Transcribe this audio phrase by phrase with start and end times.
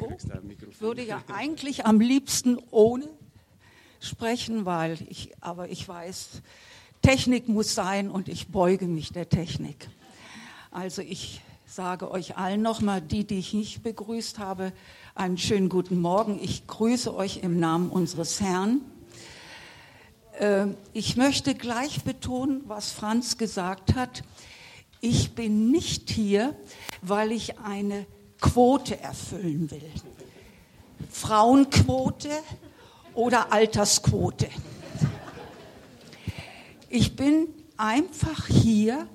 [0.00, 0.08] Oh,
[0.68, 3.08] ich würde ja eigentlich am liebsten ohne
[4.00, 6.42] sprechen, weil ich, aber ich weiß,
[7.00, 9.88] Technik muss sein und ich beuge mich der Technik.
[10.72, 14.72] Also ich sage euch allen nochmal, die, die ich nicht begrüßt habe,
[15.14, 16.40] einen schönen guten Morgen.
[16.42, 18.80] Ich grüße euch im Namen unseres Herrn.
[20.40, 24.24] Ähm, ich möchte gleich betonen, was Franz gesagt hat.
[25.00, 26.56] Ich bin nicht hier,
[27.00, 28.06] weil ich eine
[28.52, 29.90] Quote erfüllen will.
[31.10, 32.30] Frauenquote
[33.14, 34.48] oder Altersquote.
[36.88, 39.08] Ich bin einfach hier,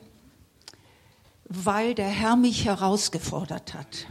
[1.46, 4.08] weil der Herr mich herausgefordert hat.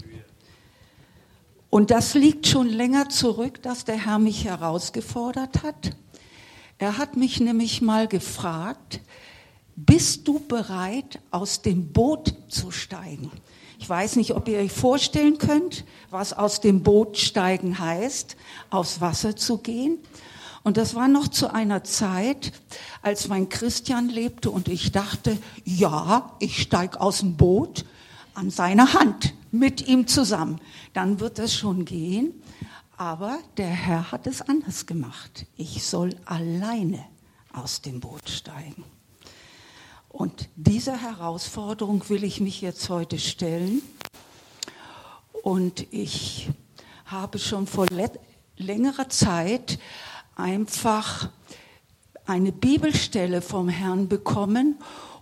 [1.68, 5.96] Und das liegt schon länger zurück, dass der Herr mich herausgefordert hat.
[6.78, 9.00] Er hat mich nämlich mal gefragt,
[9.76, 13.30] bist du bereit, aus dem Boot zu steigen?
[13.80, 18.36] Ich weiß nicht, ob ihr euch vorstellen könnt, was aus dem Boot steigen heißt,
[18.68, 19.98] aufs Wasser zu gehen.
[20.62, 22.52] Und das war noch zu einer Zeit,
[23.00, 27.86] als mein Christian lebte und ich dachte, ja, ich steige aus dem Boot
[28.34, 30.60] an seiner Hand mit ihm zusammen.
[30.92, 32.34] Dann wird es schon gehen.
[32.98, 35.46] Aber der Herr hat es anders gemacht.
[35.56, 37.02] Ich soll alleine
[37.54, 38.84] aus dem Boot steigen.
[40.10, 43.80] Und dieser Herausforderung will ich mich jetzt heute stellen.
[45.42, 46.50] Und ich
[47.06, 47.86] habe schon vor
[48.56, 49.78] längerer Zeit
[50.34, 51.30] einfach
[52.26, 54.76] eine Bibelstelle vom Herrn bekommen,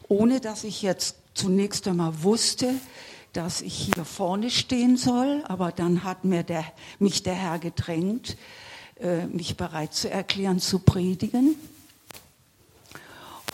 [0.09, 2.75] ohne dass ich jetzt zunächst einmal wusste,
[3.35, 5.45] dass ich hier vorne stehen soll.
[5.47, 6.65] Aber dann hat mir der,
[6.99, 8.39] mich der Herr gedrängt,
[9.01, 11.57] äh, mich bereit zu erklären, zu predigen.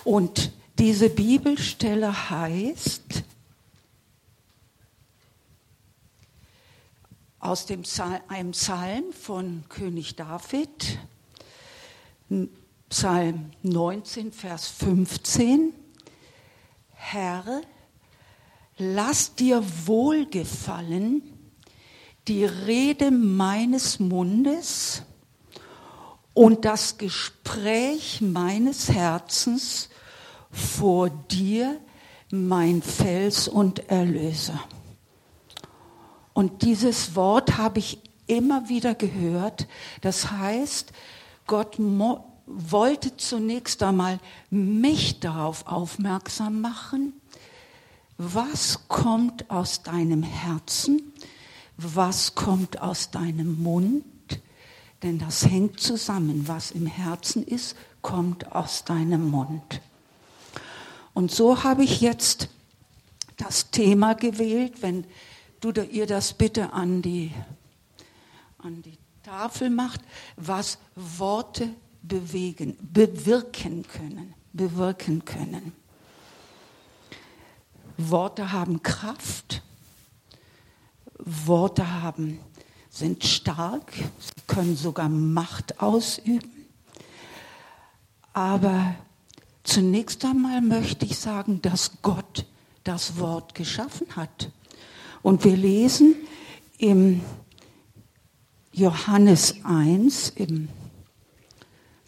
[0.05, 3.23] Und diese Bibelstelle heißt
[7.39, 10.99] aus dem Psalm, einem Psalm von König David,
[12.89, 15.75] Psalm 19, Vers 15.
[16.93, 17.61] Herr,
[18.79, 21.23] lass dir wohlgefallen
[22.27, 25.03] die Rede meines Mundes
[26.33, 29.91] und das Gespräch meines Herzens
[30.55, 31.79] vor dir,
[32.31, 34.59] mein Fels und Erlöser.
[36.33, 39.67] Und dieses Wort habe ich immer wieder gehört.
[40.01, 40.93] Das heißt,
[41.47, 41.77] Gott
[42.47, 44.19] wollte zunächst einmal
[44.51, 47.13] mich darauf aufmerksam machen,
[48.17, 51.13] was kommt aus deinem Herzen,
[51.77, 54.05] was kommt aus deinem Mund,
[55.03, 56.47] denn das hängt zusammen.
[56.47, 59.81] Was im Herzen ist, kommt aus deinem Mund.
[61.15, 62.49] Und so habe ich jetzt
[63.37, 65.07] das Thema gewählt, wenn
[65.61, 67.33] du ihr das bitte an die,
[68.59, 70.01] an die Tafel macht,
[70.37, 71.71] was Worte
[72.03, 75.73] bewegen, bewirken können, bewirken können.
[77.97, 79.63] Worte haben Kraft,
[81.19, 82.41] Worte haben,
[82.91, 86.67] sind stark, sie können sogar Macht ausüben,
[88.33, 88.97] aber
[89.65, 92.45] Zunächst einmal möchte ich sagen, dass Gott
[92.85, 94.51] das Wort geschaffen hat.
[95.23, 96.15] Und wir lesen
[96.77, 97.23] im
[98.73, 100.69] Johannes 1, im,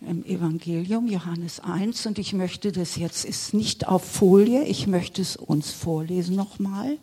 [0.03, 5.23] im Evangelium Johannes 1, und ich möchte das jetzt, ist nicht auf Folie, ich möchte
[5.23, 6.99] es uns vorlesen nochmal.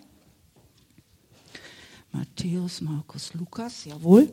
[2.11, 4.31] Matthäus, Markus, Lukas, jawohl.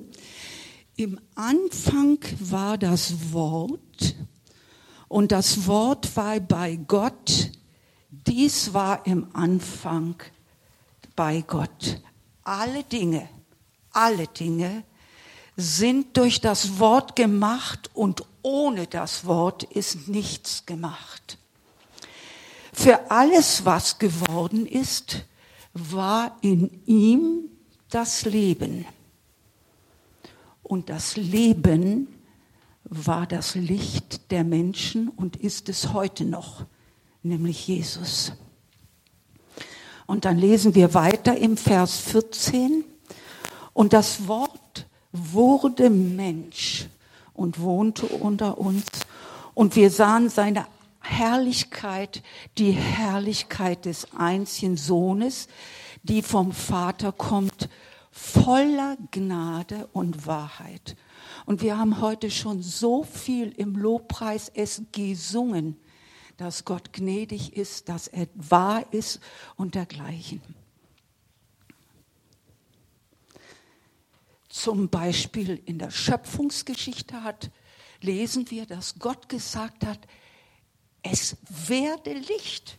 [0.97, 4.14] Im Anfang war das Wort
[5.10, 7.50] und das Wort war bei Gott.
[8.10, 10.15] Dies war im Anfang
[11.16, 12.00] bei Gott.
[12.44, 13.28] Alle Dinge,
[13.91, 14.84] alle Dinge
[15.56, 21.38] sind durch das Wort gemacht und ohne das Wort ist nichts gemacht.
[22.72, 25.25] Für alles, was geworden ist,
[25.75, 27.50] war in ihm
[27.88, 28.87] das Leben.
[30.62, 32.19] Und das Leben
[32.90, 36.66] war das Licht der Menschen und ist es heute noch,
[37.22, 38.32] nämlich Jesus.
[40.06, 42.84] Und dann lesen wir weiter im Vers 14.
[43.72, 46.88] Und das Wort wurde Mensch
[47.32, 48.84] und wohnte unter uns.
[49.54, 50.66] Und wir sahen seine
[50.98, 52.25] Herrlichkeit,
[52.58, 55.46] die Herrlichkeit des einzigen Sohnes,
[56.02, 57.69] die vom Vater kommt,
[58.10, 60.96] voller Gnade und Wahrheit.
[61.46, 65.76] Und wir haben heute schon so viel im Lobpreis es gesungen,
[66.37, 69.20] dass Gott gnädig ist, dass er wahr ist
[69.56, 70.42] und dergleichen.
[74.48, 77.50] Zum Beispiel in der Schöpfungsgeschichte hat,
[78.00, 80.00] lesen wir, dass Gott gesagt hat,
[81.02, 82.78] es werde Licht.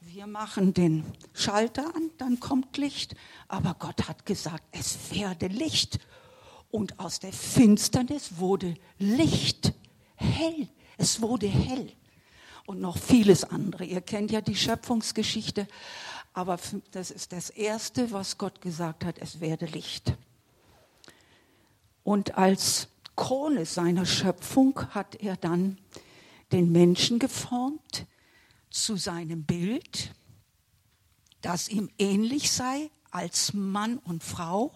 [0.00, 1.04] Wir machen den
[1.34, 3.14] Schalter an, dann kommt Licht.
[3.48, 5.98] Aber Gott hat gesagt, es werde Licht.
[6.70, 9.72] Und aus der Finsternis wurde Licht,
[10.16, 10.68] hell.
[10.98, 11.92] Es wurde hell.
[12.66, 13.84] Und noch vieles andere.
[13.84, 15.68] Ihr kennt ja die Schöpfungsgeschichte.
[16.32, 16.58] Aber
[16.90, 20.14] das ist das Erste, was Gott gesagt hat, es werde Licht.
[22.02, 25.78] Und als Krone seiner Schöpfung hat er dann
[26.52, 28.06] den Menschen geformt
[28.70, 30.12] zu seinem Bild,
[31.40, 34.72] das ihm ähnlich sei als Mann und Frau,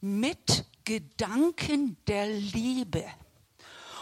[0.00, 3.04] mit Gedanken der Liebe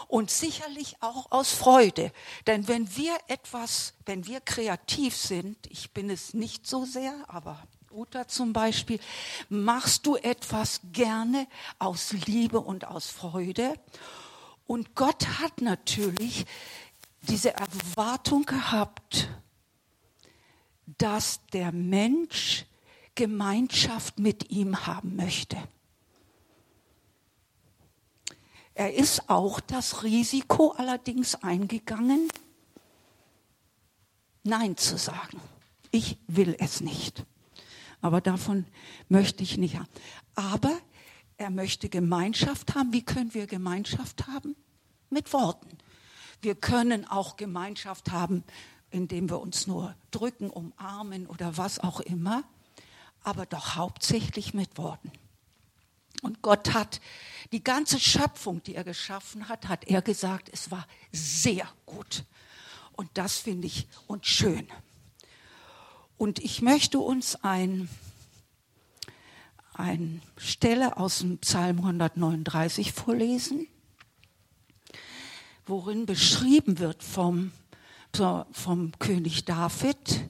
[0.07, 2.11] und sicherlich auch aus Freude.
[2.45, 7.63] Denn wenn wir etwas, wenn wir kreativ sind, ich bin es nicht so sehr, aber
[7.89, 8.99] Uta zum Beispiel,
[9.49, 11.47] machst du etwas gerne
[11.79, 13.79] aus Liebe und aus Freude.
[14.67, 16.45] Und Gott hat natürlich
[17.21, 19.29] diese Erwartung gehabt,
[20.97, 22.65] dass der Mensch
[23.15, 25.57] Gemeinschaft mit ihm haben möchte.
[28.75, 32.29] Er ist auch das Risiko allerdings eingegangen,
[34.43, 35.39] Nein zu sagen.
[35.91, 37.25] Ich will es nicht.
[38.01, 38.65] Aber davon
[39.07, 39.87] möchte ich nicht haben.
[40.35, 40.77] Aber
[41.37, 42.91] er möchte Gemeinschaft haben.
[42.91, 44.55] Wie können wir Gemeinschaft haben?
[45.09, 45.77] Mit Worten.
[46.41, 48.43] Wir können auch Gemeinschaft haben,
[48.89, 52.43] indem wir uns nur drücken, umarmen oder was auch immer,
[53.23, 55.11] aber doch hauptsächlich mit Worten.
[56.23, 56.99] Und Gott hat
[57.51, 62.23] die ganze Schöpfung, die er geschaffen hat, hat er gesagt, es war sehr gut.
[62.93, 64.67] Und das finde ich und schön.
[66.17, 67.87] Und ich möchte uns ein,
[69.73, 73.67] eine Stelle aus dem Psalm 139 vorlesen
[75.65, 77.51] worin beschrieben wird vom,
[78.51, 80.29] vom König David,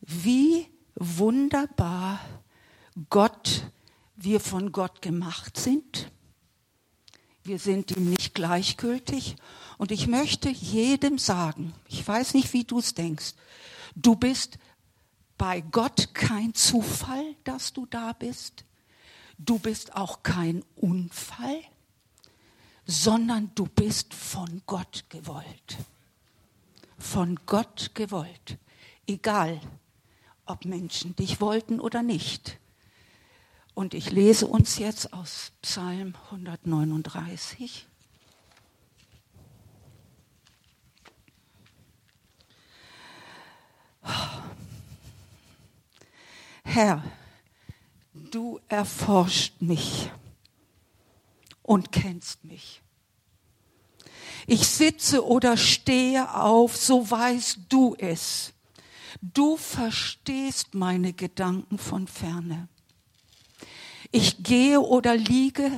[0.00, 2.20] wie wunderbar
[3.08, 3.70] Gott,
[4.16, 6.10] wir von Gott gemacht sind.
[7.42, 9.36] Wir sind ihm nicht gleichgültig.
[9.76, 13.34] Und ich möchte jedem sagen, ich weiß nicht, wie du es denkst,
[13.96, 14.58] du bist
[15.36, 18.64] bei Gott kein Zufall, dass du da bist.
[19.36, 21.60] Du bist auch kein Unfall
[22.86, 25.78] sondern du bist von Gott gewollt.
[26.98, 28.58] Von Gott gewollt.
[29.06, 29.60] Egal,
[30.46, 32.58] ob Menschen dich wollten oder nicht.
[33.74, 37.86] Und ich lese uns jetzt aus Psalm 139.
[46.62, 47.04] Herr,
[48.12, 50.10] du erforscht mich
[51.62, 52.82] und kennst mich.
[54.46, 58.52] Ich sitze oder stehe auf, so weißt du es.
[59.20, 62.68] Du verstehst meine Gedanken von ferne.
[64.16, 65.72] Ich gehe oder liege,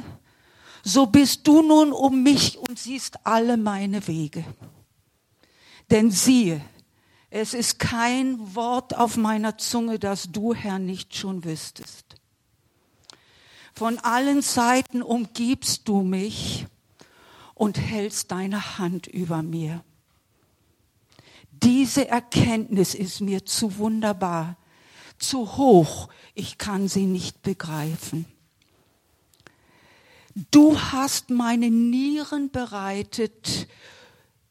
[0.85, 4.45] so bist du nun um mich und siehst alle meine Wege.
[5.91, 6.61] Denn siehe,
[7.31, 12.05] es ist kein Wort auf meiner Zunge, das du, Herr, nicht schon wüsstest.
[13.73, 16.67] Von allen Seiten umgibst du mich
[17.55, 19.83] und hältst deine Hand über mir.
[21.53, 24.59] Diese Erkenntnis ist mir zu wunderbar,
[25.19, 28.27] zu hoch, ich kann sie nicht begreifen.
[30.51, 33.69] Du hast meine Nieren bereitet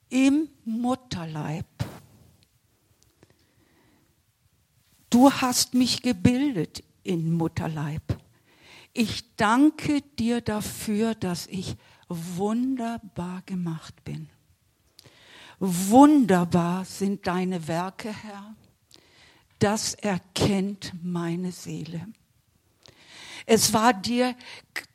[0.09, 1.65] im Mutterleib.
[5.09, 8.01] Du hast mich gebildet im Mutterleib.
[8.93, 11.75] Ich danke dir dafür, dass ich
[12.07, 14.29] wunderbar gemacht bin.
[15.59, 18.55] Wunderbar sind deine Werke, Herr.
[19.65, 22.07] Das erkennt meine Seele.
[23.47, 24.35] Es war dir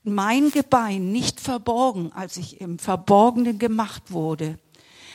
[0.04, 4.60] mein Gebein nicht verborgen, als ich im Verborgenen gemacht wurde,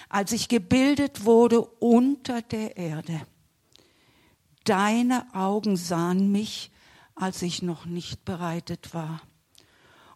[0.09, 3.21] als ich gebildet wurde unter der Erde.
[4.65, 6.69] Deine Augen sahen mich
[7.15, 9.21] als ich noch nicht bereitet war.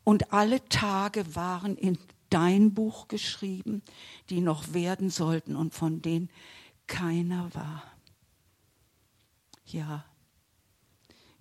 [0.04, 1.98] Und alle Tage waren in
[2.30, 3.84] dein Buch geschrieben,
[4.30, 6.30] die noch werden sollten und von denen
[6.88, 7.84] keiner war.
[9.72, 10.04] Ja,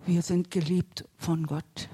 [0.05, 1.89] wir sind geliebt von Gott.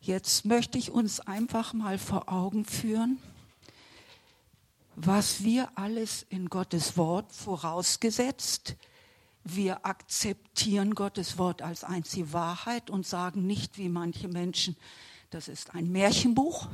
[0.00, 3.18] Jetzt möchte ich uns einfach mal vor Augen führen,
[4.96, 8.74] was wir alles in Gottes Wort vorausgesetzt,
[9.44, 14.76] wir akzeptieren Gottes Wort als einzige Wahrheit und sagen nicht wie manche Menschen,
[15.30, 16.66] das ist ein Märchenbuch,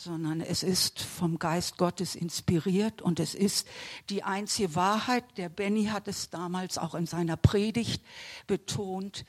[0.00, 3.68] sondern es ist vom Geist Gottes inspiriert und es ist
[4.08, 5.24] die einzige Wahrheit.
[5.36, 8.02] Der Benny hat es damals auch in seiner Predigt
[8.46, 9.26] betont.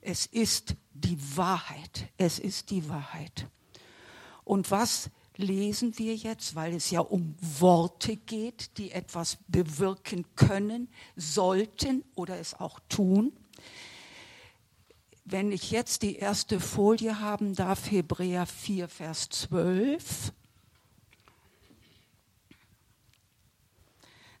[0.00, 2.08] Es ist die Wahrheit.
[2.16, 3.46] Es ist die Wahrheit.
[4.42, 10.88] Und was lesen wir jetzt, weil es ja um Worte geht, die etwas bewirken können,
[11.14, 13.32] sollten oder es auch tun.
[15.30, 20.32] Wenn ich jetzt die erste Folie haben darf, Hebräer 4, Vers 12.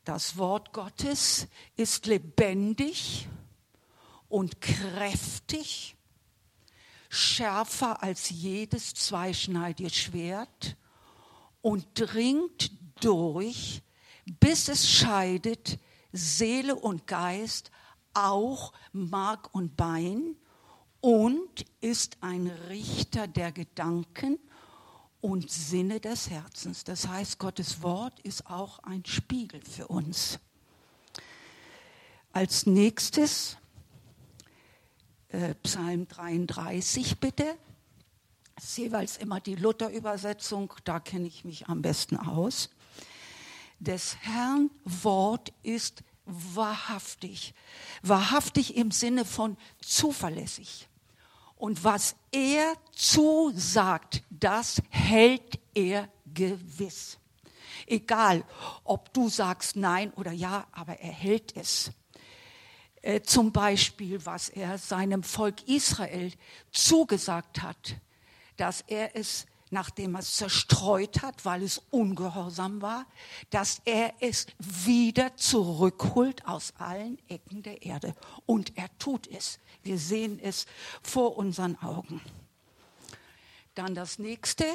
[0.04, 3.28] Das Wort Gottes ist lebendig
[4.28, 5.94] und kräftig,
[7.08, 10.76] schärfer als jedes zweischneidige Schwert
[11.62, 13.82] und dringt durch,
[14.40, 15.78] bis es scheidet
[16.10, 17.70] Seele und Geist,
[18.12, 20.34] auch Mark und Bein
[21.00, 24.38] und ist ein Richter der Gedanken
[25.20, 26.84] und Sinne des Herzens.
[26.84, 30.38] Das heißt, Gottes Wort ist auch ein Spiegel für uns.
[32.32, 33.56] Als nächstes
[35.28, 37.56] äh, Psalm 33 bitte.
[38.54, 42.70] Das ist jeweils immer die Luther-Übersetzung, da kenne ich mich am besten aus.
[43.78, 47.54] Des Herrn Wort ist wahrhaftig.
[48.02, 50.89] Wahrhaftig im Sinne von zuverlässig.
[51.60, 57.18] Und was er zusagt, das hält er gewiss.
[57.86, 58.44] Egal,
[58.82, 61.92] ob du sagst nein oder ja, aber er hält es.
[63.02, 66.32] Äh, zum Beispiel, was er seinem Volk Israel
[66.72, 67.96] zugesagt hat,
[68.56, 73.06] dass er es, nachdem er es zerstreut hat, weil es ungehorsam war,
[73.50, 78.14] dass er es wieder zurückholt aus allen Ecken der Erde.
[78.46, 79.58] Und er tut es.
[79.82, 80.66] Wir sehen es
[81.02, 82.20] vor unseren Augen.
[83.74, 84.66] Dann das nächste,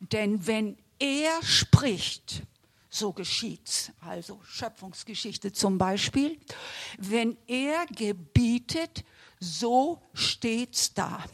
[0.00, 2.42] denn wenn er spricht,
[2.90, 3.92] so geschieht's.
[4.00, 6.38] Also Schöpfungsgeschichte zum Beispiel.
[6.98, 9.04] Wenn er gebietet,
[9.38, 11.24] so steht's da.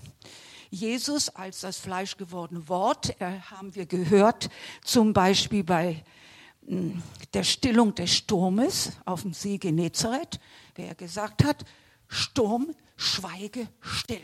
[0.77, 4.51] Jesus als das fleischgewordene Wort, äh, haben wir gehört,
[4.85, 6.05] zum Beispiel bei
[6.67, 7.03] hm,
[7.33, 10.39] der Stillung des Sturmes auf dem See Genezareth,
[10.75, 11.65] wer gesagt hat,
[12.09, 14.23] Sturm, schweige still.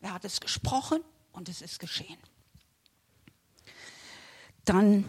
[0.00, 1.00] Er hat es gesprochen
[1.32, 2.18] und es ist geschehen.
[4.64, 5.04] Dann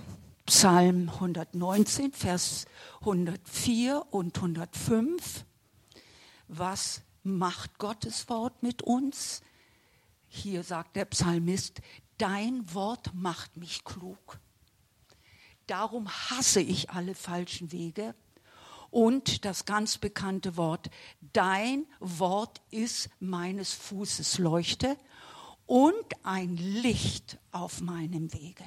[0.46, 2.66] Psalm 119, Vers
[3.01, 5.46] 104 und 105.
[6.48, 9.42] Was macht Gottes Wort mit uns?
[10.28, 11.82] Hier sagt der Psalmist,
[12.18, 14.40] dein Wort macht mich klug.
[15.68, 18.16] Darum hasse ich alle falschen Wege.
[18.90, 20.90] Und das ganz bekannte Wort,
[21.34, 24.96] dein Wort ist meines Fußes Leuchte
[25.66, 25.94] und
[26.24, 28.64] ein Licht auf meinem Wege.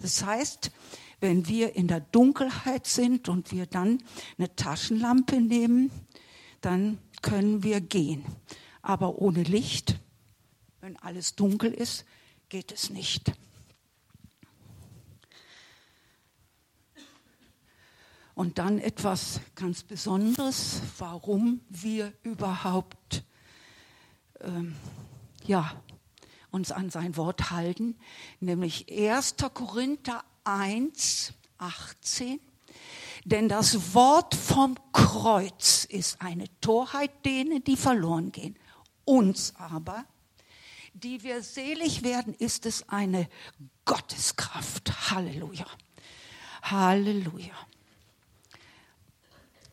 [0.00, 0.72] Das heißt,
[1.20, 4.02] wenn wir in der Dunkelheit sind und wir dann
[4.38, 5.90] eine Taschenlampe nehmen,
[6.62, 8.24] dann können wir gehen.
[8.80, 10.00] Aber ohne Licht,
[10.82, 12.04] wenn alles dunkel ist,
[12.48, 13.32] geht es nicht.
[18.34, 23.22] Und dann etwas ganz Besonderes, warum wir überhaupt
[24.40, 24.74] ähm,
[25.44, 25.80] ja,
[26.50, 27.96] uns an sein Wort halten,
[28.40, 29.36] nämlich 1.
[29.54, 32.40] Korinther 1, 18.
[33.24, 38.56] Denn das Wort vom Kreuz ist eine Torheit denen, die verloren gehen.
[39.04, 40.06] Uns aber,
[40.94, 43.28] die wir selig werden, ist es eine
[43.84, 45.10] Gotteskraft.
[45.10, 45.66] Halleluja.
[46.62, 47.54] Halleluja.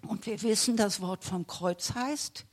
[0.07, 2.45] Und wir wissen, das Wort vom Kreuz heißt,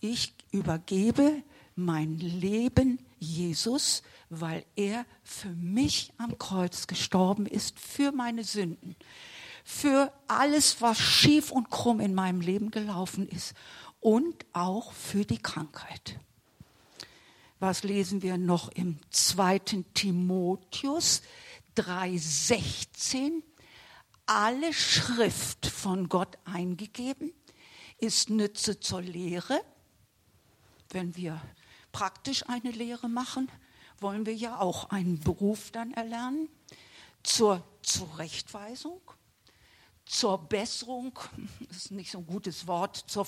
[0.00, 1.42] ich übergebe
[1.74, 8.96] mein Leben Jesus, weil er für mich am Kreuz gestorben ist, für meine Sünden,
[9.64, 13.54] für alles, was schief und krumm in meinem Leben gelaufen ist
[14.00, 16.20] und auch für die Krankheit.
[17.60, 21.22] Was lesen wir noch im zweiten Timotheus
[21.76, 23.42] 3,16?
[24.26, 27.32] Alle Schrift von Gott eingegeben
[27.98, 29.60] ist Nütze zur Lehre,
[30.90, 31.40] wenn wir
[31.90, 33.50] praktisch eine Lehre machen,
[33.98, 36.48] wollen wir ja auch einen Beruf dann erlernen
[37.24, 39.00] zur Zurechtweisung,
[40.08, 41.18] zur Besserung,
[41.68, 43.26] das ist nicht so ein gutes Wort, zur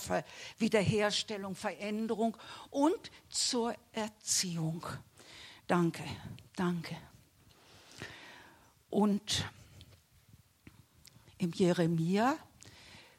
[0.58, 2.36] Wiederherstellung, Veränderung
[2.70, 4.84] und zur Erziehung.
[5.66, 6.02] Danke,
[6.56, 6.96] danke.
[8.88, 9.48] Und
[11.38, 12.36] im Jeremia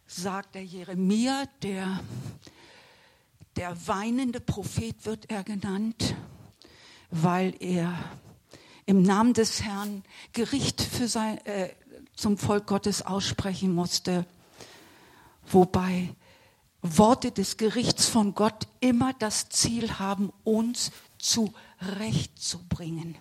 [0.07, 2.03] sagt der Jeremia, der,
[3.55, 6.15] der weinende Prophet wird er genannt,
[7.11, 7.97] weil er
[8.85, 10.03] im Namen des Herrn
[10.33, 11.69] Gericht für sein, äh,
[12.21, 14.25] zum Volk Gottes aussprechen musste,
[15.47, 16.15] wobei
[16.83, 23.17] Worte des Gerichts von Gott immer das Ziel haben, uns zurechtzubringen.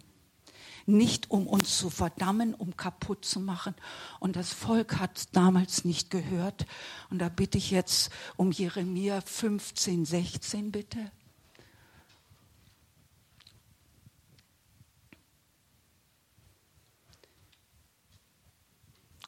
[0.86, 3.74] Nicht um uns zu verdammen, um kaputt zu machen.
[4.18, 6.66] Und das Volk hat damals nicht gehört.
[7.10, 11.12] Und da bitte ich jetzt um Jeremia 15, 16 bitte.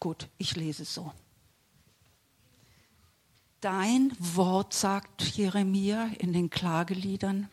[0.03, 1.13] Gut, ich lese es so.
[3.61, 7.49] Dein Wort, sagt Jeremia in den Klageliedern,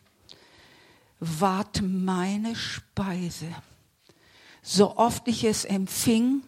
[1.20, 3.54] ward meine Speise.
[4.62, 6.42] So oft ich es empfing,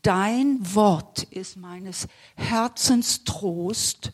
[0.00, 4.12] dein Wort ist meines Herzens Trost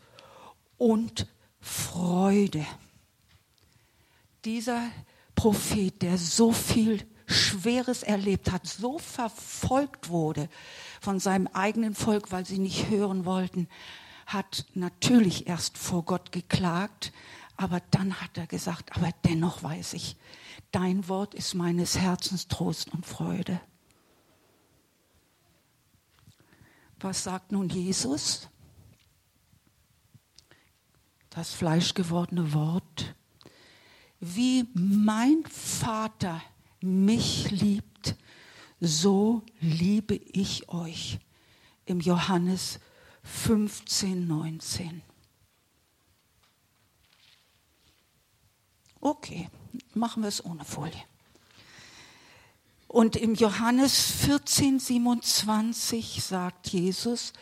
[0.77, 1.25] und
[1.61, 2.65] Freude.
[4.43, 4.91] Dieser
[5.35, 10.49] Prophet, der so viel Schweres erlebt hat, so verfolgt wurde
[11.01, 13.67] von seinem eigenen Volk, weil sie nicht hören wollten,
[14.25, 17.11] hat natürlich erst vor Gott geklagt,
[17.57, 20.15] aber dann hat er gesagt, aber dennoch weiß ich,
[20.71, 23.61] dein Wort ist meines Herzens Trost und Freude.
[26.99, 28.49] Was sagt nun Jesus?
[31.29, 33.15] Das fleischgewordene Wort.
[34.19, 36.41] Wie mein Vater
[36.83, 38.15] mich liebt,
[38.79, 41.19] so liebe ich euch.
[41.85, 42.79] Im Johannes
[43.23, 45.01] 15, 19.
[48.99, 49.49] Okay,
[49.93, 51.03] machen wir es ohne Folie.
[52.87, 57.33] Und im Johannes 14, 27 sagt Jesus,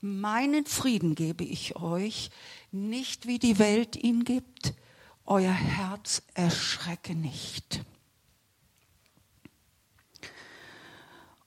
[0.00, 2.30] meinen Frieden gebe ich euch,
[2.72, 4.74] nicht wie die Welt ihn gibt,
[5.24, 7.84] euer Herz erschrecke nicht.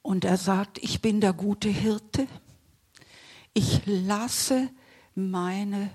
[0.02, 2.28] Und er sagt, ich bin der gute Hirte,
[3.54, 4.70] ich lasse
[5.16, 5.92] meine,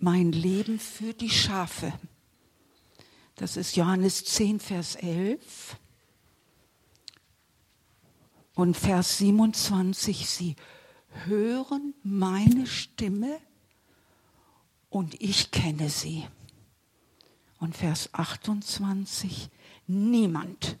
[0.00, 1.92] mein Leben für die Schafe.
[3.36, 5.76] Das ist Johannes 10, Vers 11.
[8.54, 10.56] Und Vers 27, sie
[11.24, 13.38] hören meine Stimme
[14.90, 16.26] und ich kenne sie.
[17.58, 19.48] Und Vers 28,
[19.86, 20.78] niemand,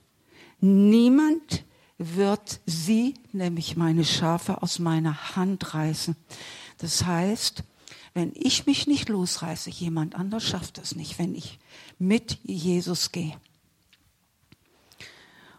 [0.60, 1.64] niemand
[2.02, 6.16] wird sie, nämlich meine Schafe, aus meiner Hand reißen.
[6.78, 7.62] Das heißt,
[8.14, 11.58] wenn ich mich nicht losreiße, jemand anders schafft es nicht, wenn ich
[11.98, 13.34] mit Jesus gehe.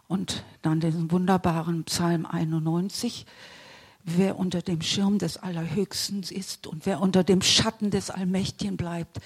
[0.08, 3.24] Und dann den wunderbaren Psalm 91.
[4.02, 9.20] Wer unter dem Schirm des Allerhöchsten ist und wer unter dem Schatten des Allmächtigen bleibt,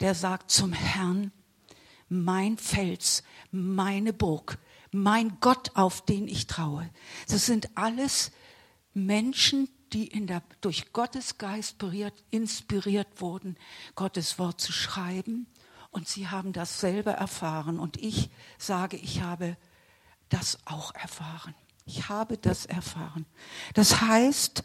[0.00, 1.30] der sagt zum Herrn,
[2.08, 4.58] mein Fels, meine Burg,
[4.92, 6.88] mein Gott, auf den ich traue.
[7.28, 8.30] Das sind alles
[8.94, 11.76] Menschen, die der, durch Gottes Geist
[12.30, 13.56] inspiriert wurden,
[13.94, 15.46] Gottes Wort zu schreiben.
[15.90, 17.78] Und sie haben dasselbe erfahren.
[17.78, 19.56] Und ich sage, ich habe
[20.28, 21.54] das auch erfahren.
[21.84, 23.26] Ich habe das erfahren.
[23.74, 24.64] Das heißt,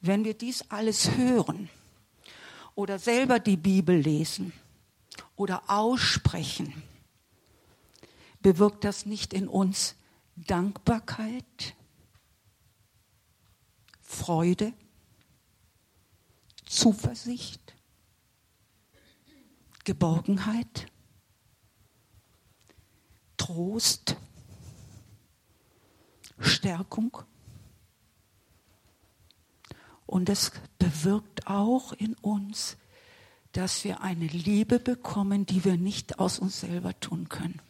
[0.00, 1.70] wenn wir dies alles hören
[2.74, 4.52] oder selber die Bibel lesen
[5.36, 6.82] oder aussprechen,
[8.42, 9.94] bewirkt das nicht in uns
[10.36, 11.74] Dankbarkeit,
[14.00, 14.72] Freude,
[16.66, 17.74] Zuversicht,
[19.84, 20.86] Geborgenheit,
[23.36, 24.16] Trost,
[26.38, 27.18] Stärkung.
[30.06, 32.76] Und es bewirkt auch in uns,
[33.52, 37.60] dass wir eine Liebe bekommen, die wir nicht aus uns selber tun können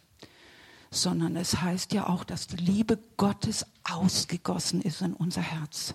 [0.92, 5.94] sondern es heißt ja auch, dass die Liebe Gottes ausgegossen ist in unser Herz.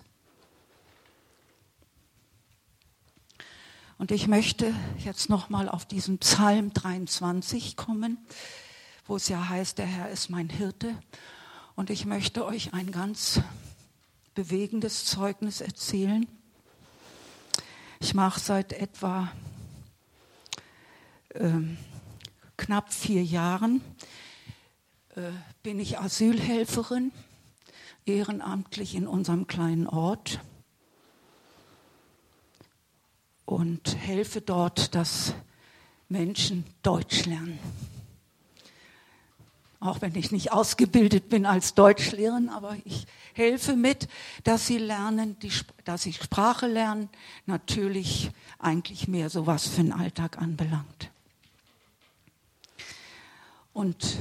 [3.96, 8.18] Und ich möchte jetzt noch mal auf diesen Psalm 23 kommen,
[9.06, 10.96] wo es ja heißt, der Herr ist mein Hirte.
[11.76, 13.40] Und ich möchte euch ein ganz
[14.34, 16.26] bewegendes Zeugnis erzählen.
[18.00, 19.30] Ich mache seit etwa
[21.30, 21.52] äh,
[22.56, 23.80] knapp vier Jahren
[25.62, 27.12] bin ich Asylhelferin,
[28.06, 30.40] ehrenamtlich in unserem kleinen Ort
[33.44, 35.34] und helfe dort, dass
[36.08, 37.58] Menschen Deutsch lernen.
[39.80, 44.08] auch wenn ich nicht ausgebildet bin als Deutschlehrerin, aber ich helfe mit,
[44.42, 45.52] dass sie lernen, die,
[45.84, 47.08] dass sie Sprache lernen,
[47.46, 51.10] natürlich eigentlich mehr so was für den Alltag anbelangt.
[53.72, 54.18] Und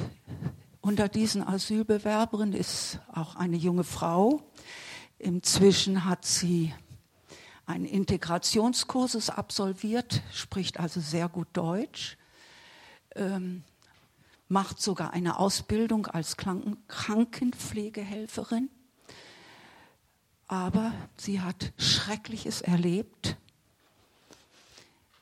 [0.88, 4.42] unter diesen Asylbewerberinnen ist auch eine junge Frau.
[5.20, 6.74] Inzwischen hat sie
[7.66, 12.18] einen Integrationskurses absolviert, spricht also sehr gut Deutsch,
[13.18, 13.66] ähm,
[14.48, 18.70] macht sogar eine Ausbildung als Krankenpflegehelferin.
[20.48, 23.36] Aber sie hat Schreckliches erlebt.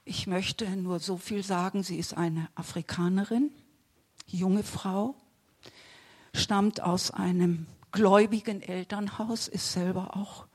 [0.04, 3.50] Ich möchte nur so viel sagen, sie ist eine Afrikanerin,
[4.28, 5.16] junge Frau,
[6.36, 10.46] stammt aus einem gläubigen Elternhaus, ist selber auch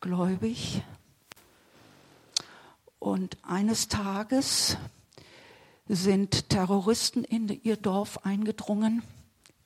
[0.00, 0.82] gläubig.
[2.98, 4.76] Und eines Tages
[5.88, 9.02] sind Terroristen in ihr Dorf eingedrungen,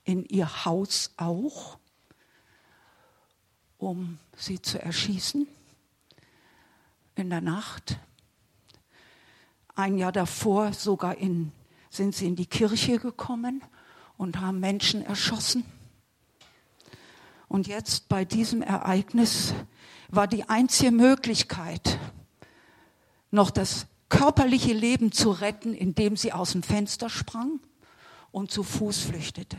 [0.05, 1.79] in ihr Haus auch,
[3.79, 5.47] um sie zu erschießen
[7.17, 7.99] in der Nacht.
[9.75, 11.53] Ein Jahr davor sogar in,
[11.91, 13.63] sind sie in die Kirche gekommen
[14.25, 15.65] und haben Menschen erschossen.
[17.47, 19.55] Und jetzt bei diesem Ereignis
[20.09, 21.99] war die einzige Möglichkeit,
[23.31, 27.61] noch das körperliche Leben zu retten, indem sie aus dem Fenster sprang
[28.33, 29.59] und zu Fuß flüchtete.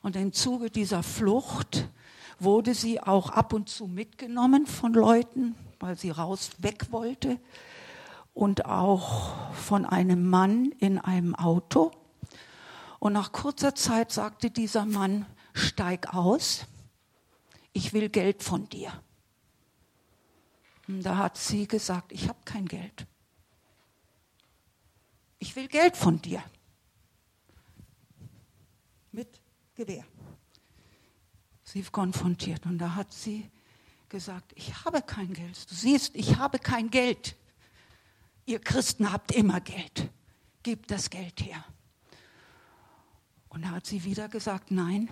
[0.00, 1.88] Und im Zuge dieser Flucht
[2.38, 7.40] wurde sie auch ab und zu mitgenommen von Leuten, weil sie raus weg wollte
[8.34, 11.90] und auch von einem Mann in einem Auto.
[13.04, 16.64] Und nach kurzer Zeit sagte dieser Mann, steig aus,
[17.74, 18.98] ich will Geld von dir.
[20.88, 23.06] Und da hat sie gesagt, ich habe kein Geld.
[25.38, 26.42] Ich will Geld von dir.
[29.12, 29.38] Mit
[29.74, 30.06] Gewehr.
[31.62, 33.50] Sie konfrontiert und da hat sie
[34.08, 35.70] gesagt, ich habe kein Geld.
[35.70, 37.36] Du siehst, ich habe kein Geld.
[38.46, 40.08] Ihr Christen habt immer Geld.
[40.62, 41.62] Gebt das Geld her.
[43.54, 45.08] Und da hat sie wieder gesagt, nein.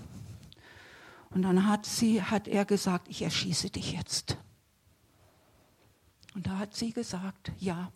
[1.31, 4.37] Und dann hat sie, hat er gesagt, ich erschieße dich jetzt.
[6.35, 7.92] Und da hat sie gesagt, ja,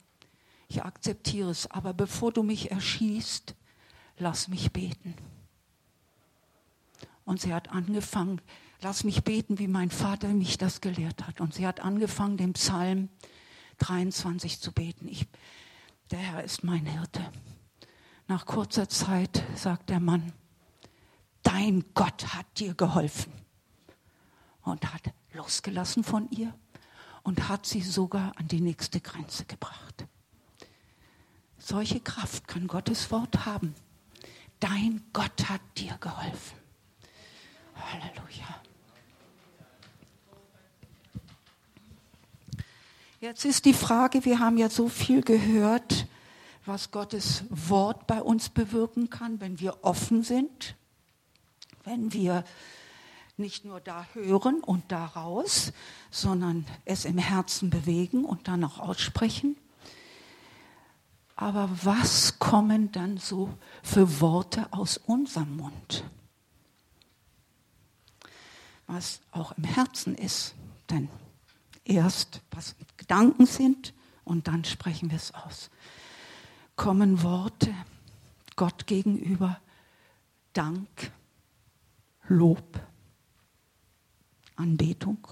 [0.68, 3.54] ich akzeptiere es, aber bevor du mich erschießt,
[4.18, 5.14] lass mich beten.
[7.24, 8.40] Und sie hat angefangen,
[8.82, 11.40] lass mich beten, wie mein Vater mich das gelehrt hat.
[11.40, 13.08] Und sie hat angefangen, den Psalm
[13.78, 15.08] 23 zu beten.
[15.08, 15.26] Ich,
[16.10, 17.20] der Herr ist mein Hirte.
[18.28, 20.32] Nach kurzer Zeit sagt der Mann,
[21.42, 23.32] dein Gott hat dir geholfen.
[24.62, 26.52] Und hat losgelassen von ihr
[27.22, 30.06] und hat sie sogar an die nächste Grenze gebracht.
[31.58, 33.74] Solche Kraft kann Gottes Wort haben.
[34.58, 36.58] Dein Gott hat dir geholfen.
[37.74, 38.62] Halleluja.
[43.20, 46.06] Jetzt ist die Frage, wir haben ja so viel gehört,
[46.66, 50.76] was Gottes Wort bei uns bewirken kann, wenn wir offen sind,
[51.84, 52.44] wenn wir
[53.36, 55.72] nicht nur da hören und daraus,
[56.10, 59.56] sondern es im Herzen bewegen und dann auch aussprechen.
[61.36, 63.50] Aber was kommen dann so
[63.82, 66.04] für Worte aus unserem Mund?
[68.86, 70.54] Was auch im Herzen ist.
[70.88, 71.10] Denn
[71.84, 73.92] erst was Gedanken sind
[74.24, 75.70] und dann sprechen wir es aus.
[76.76, 77.74] Kommen Worte
[78.54, 79.60] Gott gegenüber,
[80.52, 81.10] Dank,
[82.28, 82.80] Lob,
[84.56, 85.26] Anbetung,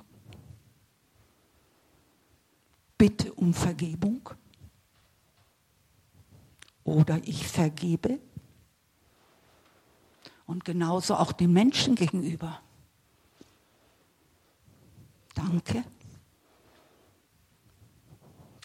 [2.96, 4.30] Bitte um Vergebung
[6.84, 8.20] oder ich vergebe
[10.46, 12.60] und genauso auch den Menschen gegenüber.
[15.34, 15.84] Danke.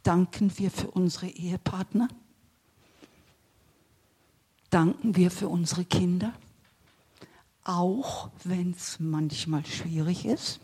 [0.03, 2.07] Danken wir für unsere Ehepartner?
[4.69, 6.33] Danken wir für unsere Kinder?
[7.69, 10.59] auch wenn es manchmal schwierig ist,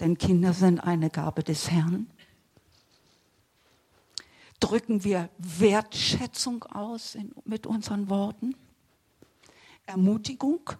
[0.00, 2.06] denn Kinder sind eine Gabe des Herrn.
[4.58, 8.56] Drücken wir Wertschätzung aus in, mit unseren Worten,
[9.84, 10.70] Ermutigung,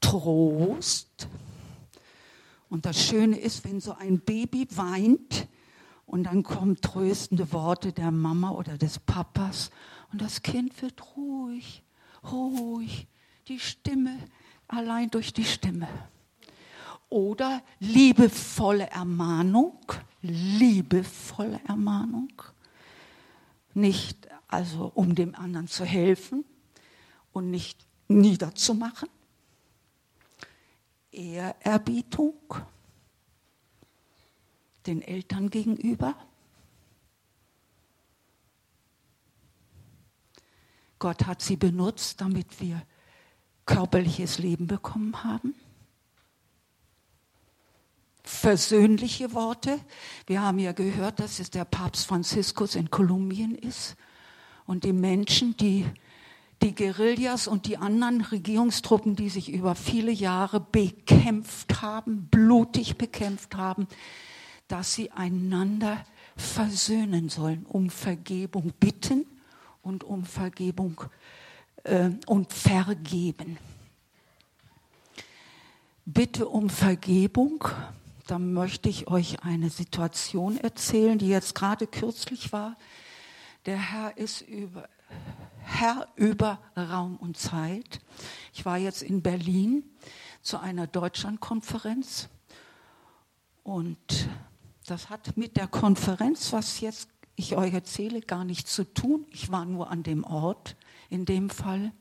[0.00, 1.28] Trost.
[2.70, 5.48] Und das Schöne ist, wenn so ein Baby weint
[6.14, 9.72] und dann kommen tröstende Worte der Mama oder des Papas
[10.12, 11.82] und das Kind wird ruhig
[12.32, 13.08] ruhig,
[13.48, 14.16] die Stimme,
[14.68, 15.88] allein durch die Stimme.
[17.08, 19.78] Oder liebevolle Ermahnung,
[20.22, 22.32] liebevolle Ermahnung.
[23.74, 26.44] Nicht also um dem anderen zu helfen
[27.32, 29.08] und nicht niederzumachen.
[31.10, 32.34] Ehrerbietung
[34.86, 36.14] den Eltern gegenüber.
[40.98, 42.82] Gott hat sie benutzt, damit wir
[43.66, 45.54] körperliches Leben bekommen haben.
[48.22, 49.78] Versöhnliche Worte.
[50.26, 53.96] Wir haben ja gehört, dass es der Papst Franziskus in Kolumbien ist.
[54.66, 55.84] Und die Menschen, die
[56.62, 63.54] die Guerillas und die anderen Regierungstruppen, die sich über viele Jahre bekämpft haben, blutig bekämpft
[63.54, 63.86] haben,
[64.68, 66.04] dass sie einander
[66.36, 69.26] versöhnen sollen, um Vergebung bitten
[69.82, 71.02] und um Vergebung
[71.84, 73.58] äh, und vergeben.
[76.06, 77.64] Bitte um Vergebung.
[78.26, 82.76] Da möchte ich euch eine Situation erzählen, die jetzt gerade kürzlich war.
[83.66, 84.88] Der Herr ist über,
[85.60, 88.00] Herr über Raum und Zeit.
[88.52, 89.84] Ich war jetzt in Berlin
[90.42, 92.28] zu einer Deutschlandkonferenz
[93.62, 94.28] und
[94.86, 99.26] das hat mit der Konferenz, was jetzt ich euch erzähle, gar nichts zu tun.
[99.30, 100.76] Ich war nur an dem Ort
[101.10, 101.92] in dem Fall.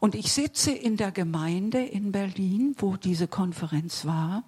[0.00, 4.42] Und ich sitze in der Gemeinde in Berlin, wo diese Konferenz war.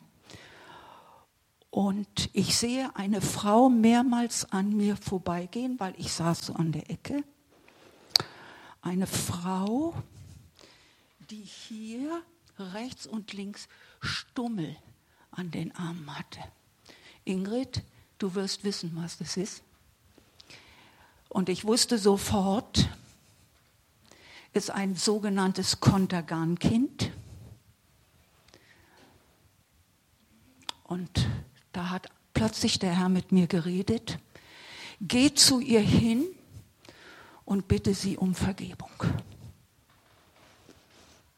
[1.71, 6.90] Und ich sehe eine Frau mehrmals an mir vorbeigehen, weil ich saß so an der
[6.90, 7.23] Ecke.
[8.81, 9.95] Eine Frau,
[11.31, 12.23] die hier
[12.59, 13.69] rechts und links
[14.01, 14.77] Stummel
[15.31, 16.40] an den Armen hatte.
[17.24, 17.82] Ingrid,
[18.18, 19.62] du wirst wissen, was das ist.
[21.28, 22.88] Und ich wusste sofort,
[24.52, 27.10] ist ein sogenanntes Kontergan-Kind.
[30.84, 31.26] Und
[31.72, 34.18] da hat plötzlich der Herr mit mir geredet.
[35.00, 36.24] Geh zu ihr hin
[37.44, 38.90] und bitte sie um Vergebung.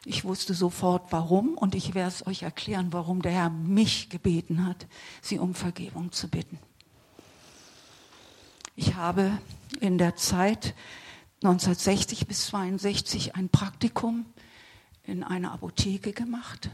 [0.09, 4.64] Ich wusste sofort warum und ich werde es euch erklären, warum der Herr mich gebeten
[4.64, 4.87] hat,
[5.21, 6.61] sie um Vergebung zu bitten.
[8.77, 9.37] Ich habe
[9.81, 10.77] in der Zeit
[11.42, 14.27] 1960 bis 62 ein Praktikum
[15.03, 16.71] in einer Apotheke gemacht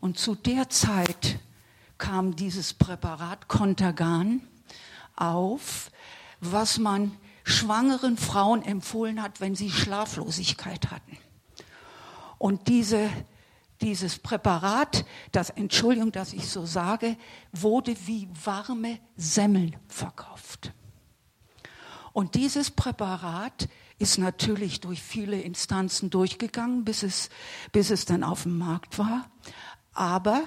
[0.00, 1.38] und zu der Zeit
[1.98, 4.40] kam dieses Präparat Contergan
[5.16, 5.90] auf,
[6.40, 7.12] was man
[7.44, 11.18] schwangeren Frauen empfohlen hat, wenn sie Schlaflosigkeit hatten.
[12.40, 13.10] Und diese,
[13.82, 17.18] dieses Präparat, das, Entschuldigung, dass ich so sage,
[17.52, 20.72] wurde wie warme Semmeln verkauft.
[22.14, 27.28] Und dieses Präparat ist natürlich durch viele Instanzen durchgegangen, bis es,
[27.72, 29.30] bis es dann auf dem Markt war.
[29.92, 30.42] Aber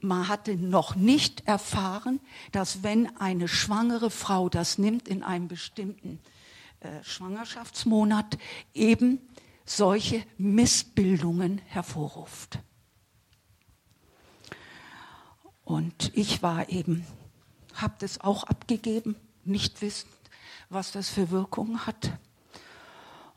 [0.00, 2.18] man hatte noch nicht erfahren,
[2.50, 6.18] dass wenn eine schwangere Frau das nimmt in einem bestimmten
[6.80, 8.36] äh, Schwangerschaftsmonat,
[8.74, 9.20] eben
[9.68, 12.60] solche Missbildungen hervorruft.
[15.64, 17.06] Und ich war eben,
[17.74, 20.12] habe das auch abgegeben, nicht wissend,
[20.70, 22.12] was das für Wirkungen hat.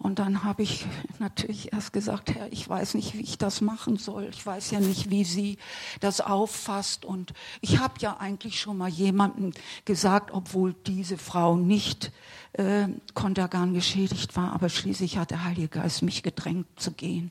[0.01, 0.87] Und dann habe ich
[1.19, 4.29] natürlich erst gesagt, Herr, ich weiß nicht, wie ich das machen soll.
[4.31, 5.57] Ich weiß ja nicht, wie sie
[5.99, 7.05] das auffasst.
[7.05, 9.53] Und ich habe ja eigentlich schon mal jemandem
[9.85, 12.11] gesagt, obwohl diese Frau nicht
[12.53, 17.29] äh, Kontergan geschädigt war, aber schließlich hat der Heilige Geist mich gedrängt zu gehen.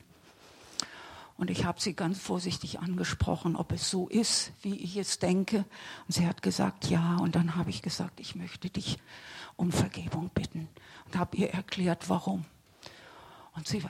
[1.35, 5.65] Und ich habe sie ganz vorsichtig angesprochen, ob es so ist, wie ich es denke.
[6.07, 7.17] Und sie hat gesagt, ja.
[7.17, 8.97] Und dann habe ich gesagt, ich möchte dich
[9.57, 10.69] um Vergebung bitten.
[11.07, 12.45] Und habe ihr erklärt, warum.
[13.61, 13.83] Und sie,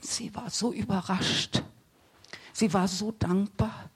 [0.00, 1.62] sie war so überrascht.
[2.54, 3.90] Sie war so dankbar.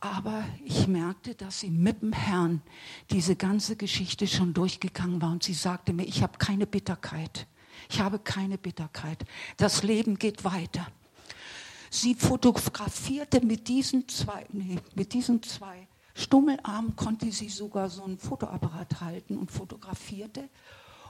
[0.00, 2.62] Aber ich merkte, dass sie mit dem Herrn
[3.10, 5.30] diese ganze Geschichte schon durchgegangen war.
[5.30, 7.46] Und sie sagte mir, ich habe keine Bitterkeit.
[7.90, 9.26] Ich habe keine Bitterkeit.
[9.58, 10.86] Das Leben geht weiter.
[11.90, 18.16] Sie fotografierte mit diesen zwei, nee, mit diesen zwei Stummelarmen konnte sie sogar so einen
[18.16, 20.48] Fotoapparat halten und fotografierte.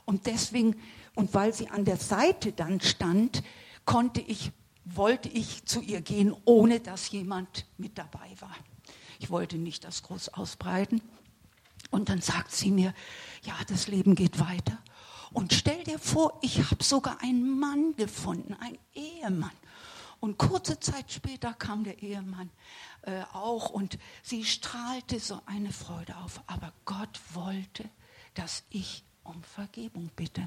[0.04, 0.76] Und deswegen,
[1.14, 3.42] und weil sie an der Seite dann stand,
[3.84, 4.52] konnte ich,
[4.84, 8.54] wollte ich zu ihr gehen, ohne dass jemand mit dabei war.
[9.18, 11.00] Ich wollte nicht das groß ausbreiten.
[11.90, 12.92] Und dann sagt sie mir,
[13.44, 14.78] ja, das Leben geht weiter.
[15.32, 19.50] Und stell dir vor, ich habe sogar einen Mann gefunden, einen Ehemann.
[20.20, 22.50] Und kurze Zeit später kam der Ehemann
[23.02, 26.42] äh, auch und sie strahlte so eine Freude auf.
[26.46, 27.84] Aber Gott wollte,
[28.34, 30.46] dass ich um Vergebung bitte.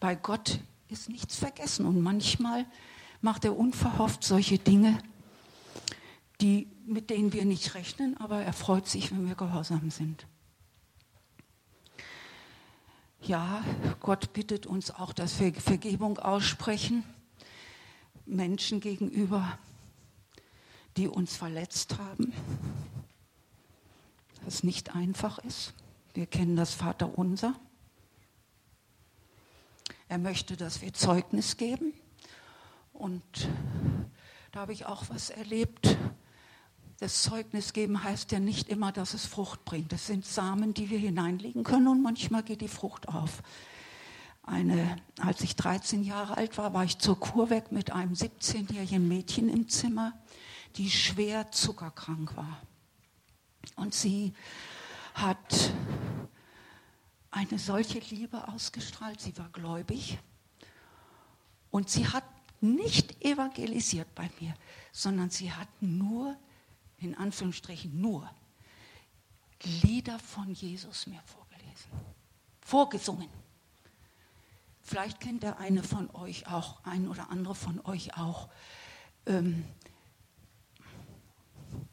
[0.00, 2.66] Bei Gott ist nichts vergessen und manchmal
[3.20, 5.02] macht er unverhofft solche Dinge,
[6.40, 10.26] die, mit denen wir nicht rechnen, aber er freut sich, wenn wir gehorsam sind.
[13.22, 13.64] Ja,
[14.00, 17.02] Gott bittet uns auch, dass wir Vergebung aussprechen,
[18.24, 19.58] Menschen gegenüber,
[20.96, 22.32] die uns verletzt haben,
[24.44, 25.74] das nicht einfach ist.
[26.18, 27.54] Wir kennen das Vaterunser.
[30.08, 31.92] Er möchte, dass wir Zeugnis geben.
[32.92, 33.22] Und
[34.50, 35.96] da habe ich auch was erlebt.
[36.98, 39.92] Das Zeugnis geben heißt ja nicht immer, dass es Frucht bringt.
[39.92, 43.44] Das sind Samen, die wir hineinlegen können und manchmal geht die Frucht auf.
[44.42, 49.06] Eine, als ich 13 Jahre alt war, war ich zur Kur weg mit einem 17-jährigen
[49.06, 50.14] Mädchen im Zimmer,
[50.74, 52.60] die schwer zuckerkrank war.
[53.76, 54.34] Und sie
[55.18, 55.72] hat
[57.30, 59.20] eine solche Liebe ausgestrahlt.
[59.20, 60.18] Sie war gläubig.
[61.70, 62.24] Und sie hat
[62.60, 64.54] nicht evangelisiert bei mir,
[64.92, 66.36] sondern sie hat nur,
[66.98, 68.28] in Anführungsstrichen nur,
[69.82, 71.90] Lieder von Jesus mir vorgelesen,
[72.60, 73.28] vorgesungen.
[74.82, 78.48] Vielleicht kennt der eine von euch auch, ein oder andere von euch auch.
[79.26, 79.64] Ähm,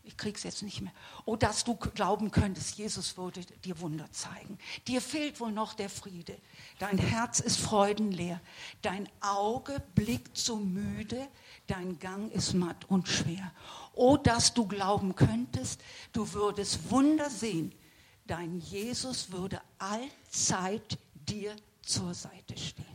[0.06, 0.94] ich krieg's jetzt nicht mehr.
[1.26, 4.58] Oh, dass du glauben könntest, Jesus würde dir Wunder zeigen.
[4.88, 6.38] Dir fehlt wohl noch der Friede.
[6.80, 8.39] Dein Herz ist freudenleer.
[8.82, 11.28] Dein Auge blickt so müde.
[11.68, 13.52] Dein Gang ist matt und schwer.
[13.94, 15.82] Oh, dass du glauben könntest,
[16.13, 17.74] du würdest Wunder sehen.
[18.28, 22.95] Dein Jesus würde allzeit dir zur Seite stehen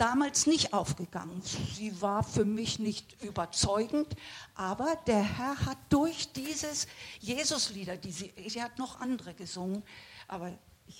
[0.00, 1.42] damals nicht aufgegangen.
[1.42, 4.08] Sie war für mich nicht überzeugend,
[4.54, 6.86] aber der Herr hat durch dieses
[7.20, 9.82] Jesuslieder, die sie, sie hat noch andere gesungen,
[10.26, 10.52] aber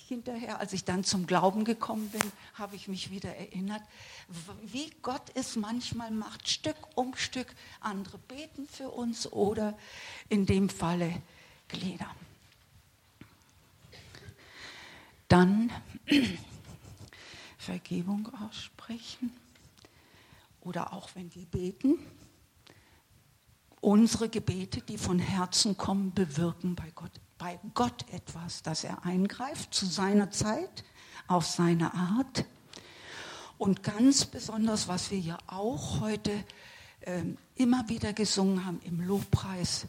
[0.07, 3.81] hinterher, als ich dann zum Glauben gekommen bin, habe ich mich wieder erinnert,
[4.63, 7.47] wie Gott es manchmal macht, Stück um Stück.
[7.79, 9.77] Andere beten für uns oder
[10.29, 11.21] in dem Falle
[11.67, 12.09] Glieder.
[15.27, 15.71] Dann
[17.61, 19.31] Vergebung aussprechen
[20.61, 21.99] oder auch wenn wir beten,
[23.81, 29.73] unsere Gebete, die von Herzen kommen, bewirken bei Gott, bei Gott etwas, dass er eingreift
[29.75, 30.83] zu seiner Zeit,
[31.27, 32.45] auf seine Art.
[33.59, 36.31] Und ganz besonders, was wir ja auch heute
[37.01, 37.23] äh,
[37.55, 39.85] immer wieder gesungen haben im Lobpreis,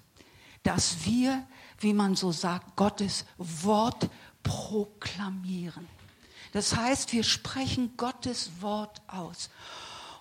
[0.63, 1.47] dass wir,
[1.81, 4.11] wie man so sagt, Gottes Wort
[4.43, 5.89] proklamieren.
[6.53, 9.51] Das heißt, wir sprechen Gottes Wort aus.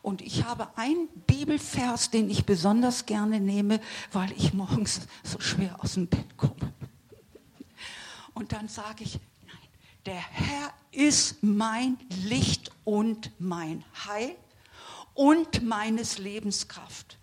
[0.01, 3.79] Und ich habe einen Bibelvers, den ich besonders gerne nehme,
[4.11, 6.73] weil ich morgens so schwer aus dem Bett komme.
[8.33, 9.67] Und dann sage ich, nein,
[10.07, 14.35] der Herr ist mein Licht und mein Heil
[15.13, 17.17] und meines Lebens Kraft.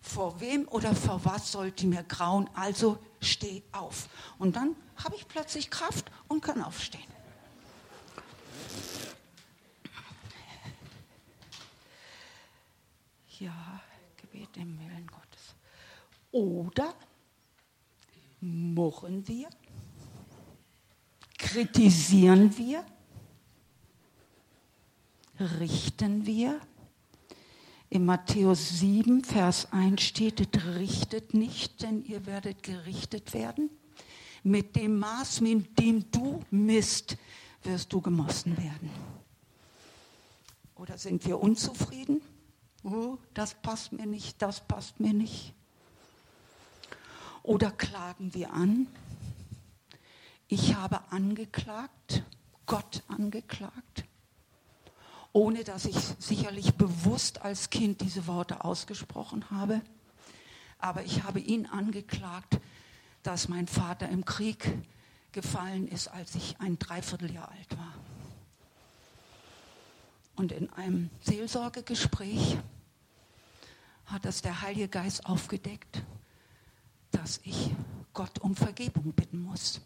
[0.00, 2.50] Vor wem oder vor was sollte mir grauen?
[2.54, 4.08] Also steh auf.
[4.38, 7.13] Und dann habe ich plötzlich Kraft und kann aufstehen.
[13.40, 13.80] Ja,
[14.16, 15.54] Gebet im Willen Gottes.
[16.30, 16.94] Oder
[18.40, 19.48] murren wir,
[21.38, 22.84] kritisieren wir,
[25.38, 26.60] richten wir.
[27.90, 33.70] In Matthäus 7, Vers 1 steht, richtet nicht, denn ihr werdet gerichtet werden.
[34.42, 37.16] Mit dem Maß, mit dem du misst,
[37.64, 38.90] wirst du gemossen werden.
[40.74, 42.20] Oder sind wir unzufrieden?
[42.84, 45.54] oh, das passt mir nicht, das passt mir nicht.
[47.42, 48.86] Oder klagen wir an?
[50.48, 52.22] Ich habe angeklagt,
[52.66, 54.04] Gott angeklagt,
[55.32, 59.80] ohne dass ich sicherlich bewusst als Kind diese Worte ausgesprochen habe.
[60.78, 62.60] Aber ich habe ihn angeklagt,
[63.22, 64.76] dass mein Vater im Krieg
[65.34, 67.92] gefallen ist, als ich ein Dreivierteljahr alt war.
[70.36, 72.56] Und in einem Seelsorgegespräch
[74.06, 76.02] hat das der Heilige Geist aufgedeckt,
[77.10, 77.70] dass ich
[78.12, 79.80] Gott um Vergebung bitten muss.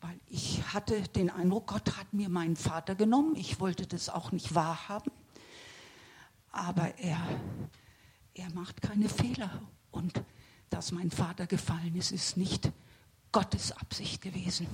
[0.00, 3.36] Weil ich hatte den Eindruck, Gott hat mir meinen Vater genommen.
[3.36, 5.12] Ich wollte das auch nicht wahrhaben.
[6.50, 7.20] Aber er,
[8.34, 9.62] er macht keine Fehler.
[9.90, 10.22] Und
[10.70, 12.70] dass mein Vater gefallen ist, ist nicht
[13.34, 14.68] Gottes Absicht gewesen,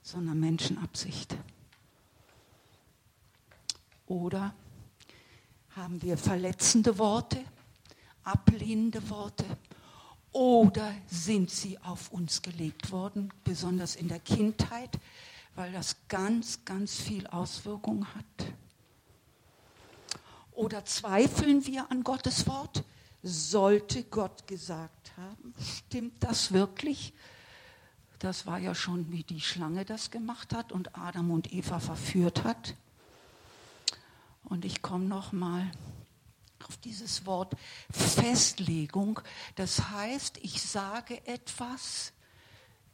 [0.00, 1.36] sondern Menschenabsicht.
[4.06, 4.54] Oder
[5.70, 7.44] haben wir verletzende Worte,
[8.22, 9.44] ablehnende Worte
[10.30, 15.00] oder sind sie auf uns gelegt worden, besonders in der Kindheit,
[15.56, 18.54] weil das ganz, ganz viel Auswirkungen hat?
[20.52, 22.84] Oder zweifeln wir an Gottes Wort?
[23.24, 27.12] Sollte Gott gesagt haben, stimmt das wirklich?
[28.18, 32.44] Das war ja schon, wie die Schlange das gemacht hat und Adam und Eva verführt
[32.44, 32.74] hat.
[34.44, 35.70] Und ich komme noch mal
[36.66, 37.54] auf dieses Wort
[37.90, 39.20] Festlegung.
[39.54, 42.12] Das heißt, ich sage etwas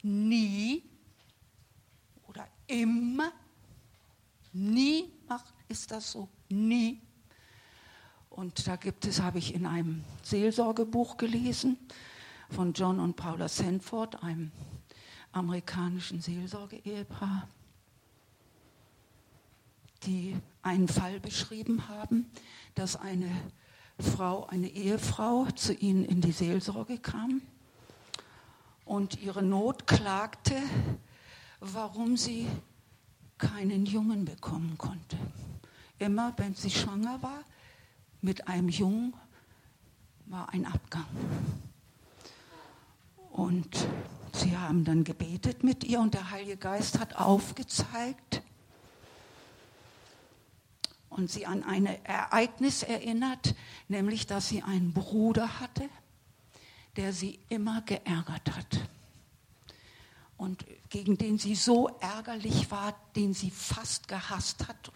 [0.01, 0.83] nie
[2.27, 3.31] oder immer.
[4.51, 6.27] Nie macht, ist das so.
[6.49, 7.01] Nie.
[8.29, 11.77] Und da gibt es, habe ich in einem Seelsorgebuch gelesen
[12.49, 14.51] von John und Paula Sanford, einem
[15.33, 17.47] amerikanischen Seelsorge-Ehepaar,
[20.03, 22.29] die einen Fall beschrieben haben,
[22.75, 23.29] dass eine
[23.99, 27.41] Frau, eine Ehefrau zu ihnen in die Seelsorge kam
[28.85, 30.55] und ihre Not klagte,
[31.59, 32.47] warum sie
[33.37, 35.17] keinen Jungen bekommen konnte.
[35.99, 37.43] Immer wenn sie schwanger war,
[38.21, 39.13] mit einem Jungen
[40.25, 41.05] war ein Abgang.
[43.31, 43.87] Und
[44.33, 48.41] sie haben dann gebetet mit ihr und der Heilige Geist hat aufgezeigt
[51.09, 53.55] und sie an ein Ereignis erinnert,
[53.87, 55.87] nämlich dass sie einen Bruder hatte,
[56.95, 58.79] der sie immer geärgert hat
[60.43, 64.91] und gegen den sie so ärgerlich war, den sie fast gehasst hat,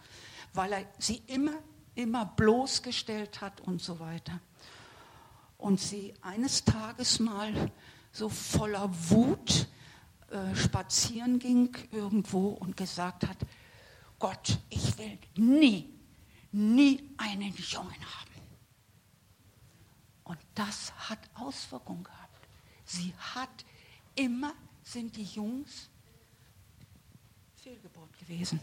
[0.53, 1.53] weil er sie immer,
[1.95, 4.39] immer bloßgestellt hat und so weiter.
[5.57, 7.71] Und sie eines Tages mal
[8.17, 9.67] so voller Wut
[10.31, 13.37] äh, spazieren ging irgendwo und gesagt hat,
[14.17, 15.93] Gott, ich will nie,
[16.51, 18.41] nie einen Jungen haben.
[20.23, 22.47] Und das hat Auswirkungen gehabt.
[22.85, 23.65] Sie hat
[24.15, 24.53] immer
[24.83, 25.89] sind die Jungs
[27.55, 28.59] Fehlgeburt gewesen.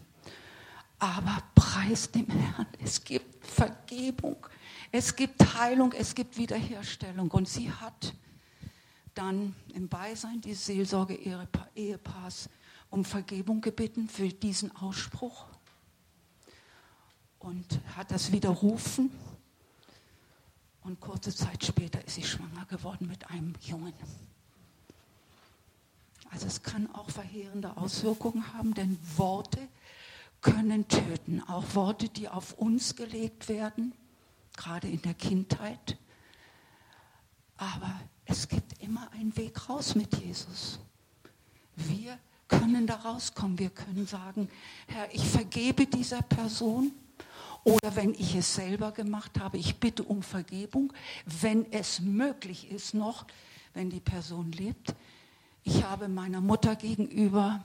[0.99, 4.47] Aber preis dem Herrn, es gibt Vergebung,
[4.91, 7.31] es gibt Heilung, es gibt Wiederherstellung.
[7.31, 8.15] Und sie hat
[9.15, 12.49] dann im Beisein dieses Seelsorge-Ehepaars
[12.91, 15.47] um Vergebung gebeten für diesen Ausspruch
[17.39, 19.11] und hat das widerrufen.
[20.83, 23.95] Und kurze Zeit später ist sie schwanger geworden mit einem Jungen.
[26.31, 29.69] Also es kann auch verheerende Auswirkungen haben, denn Worte
[30.41, 31.43] können töten.
[31.49, 33.93] Auch Worte, die auf uns gelegt werden,
[34.57, 35.97] gerade in der Kindheit.
[37.57, 40.79] Aber es gibt immer einen Weg raus mit Jesus.
[41.77, 43.59] Wir können da rauskommen.
[43.59, 44.49] Wir können sagen,
[44.87, 46.93] Herr, ich vergebe dieser Person.
[47.65, 50.93] Oder wenn ich es selber gemacht habe, ich bitte um Vergebung,
[51.25, 53.25] wenn es möglich ist noch,
[53.73, 54.95] wenn die Person lebt.
[55.63, 57.65] Ich habe meiner Mutter gegenüber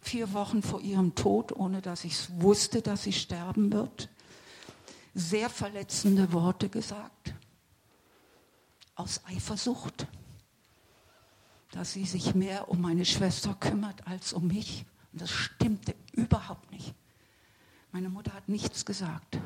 [0.00, 4.08] vier Wochen vor ihrem Tod, ohne dass ich wusste, dass sie sterben wird,
[5.14, 7.34] sehr verletzende Worte gesagt.
[8.96, 10.06] Aus Eifersucht,
[11.72, 14.84] dass sie sich mehr um meine Schwester kümmert als um mich.
[15.12, 16.94] Und das stimmte überhaupt nicht.
[17.92, 19.38] Meine Mutter hat nichts gesagt.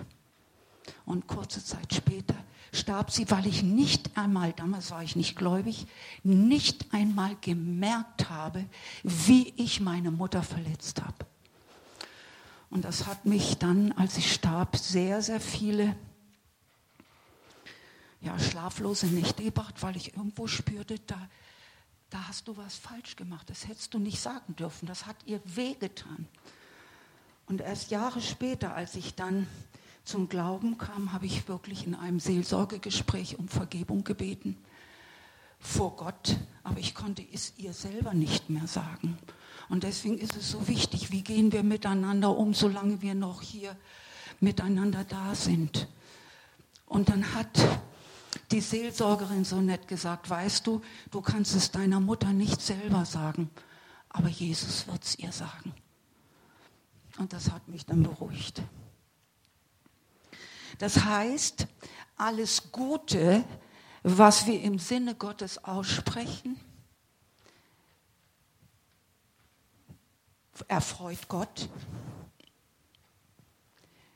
[1.05, 2.35] Und kurze Zeit später
[2.73, 5.87] starb sie, weil ich nicht einmal, damals war ich nicht gläubig,
[6.23, 8.65] nicht einmal gemerkt habe,
[9.03, 11.27] wie ich meine Mutter verletzt habe.
[12.71, 15.97] Und das hat mich dann, als ich starb, sehr, sehr viele
[18.21, 21.29] ja, schlaflose Nächte gebracht, weil ich irgendwo spürte, da,
[22.11, 23.49] da hast du was falsch gemacht.
[23.51, 24.87] Das hättest du nicht sagen dürfen.
[24.87, 26.27] Das hat ihr wehgetan.
[27.47, 29.47] Und erst Jahre später, als ich dann
[30.05, 34.57] zum Glauben kam, habe ich wirklich in einem Seelsorgegespräch um Vergebung gebeten
[35.61, 39.19] vor Gott, aber ich konnte es ihr selber nicht mehr sagen.
[39.69, 43.77] Und deswegen ist es so wichtig, wie gehen wir miteinander um, solange wir noch hier
[44.41, 45.89] miteinander da sind.
[46.87, 47.59] Und dann hat
[48.51, 53.51] die Seelsorgerin so nett gesagt, weißt du, du kannst es deiner Mutter nicht selber sagen,
[54.09, 55.75] aber Jesus wird es ihr sagen.
[57.19, 58.63] Und das hat mich dann beruhigt.
[60.79, 61.67] Das heißt,
[62.17, 63.45] alles Gute,
[64.03, 66.59] was wir im Sinne Gottes aussprechen,
[70.67, 71.69] erfreut Gott,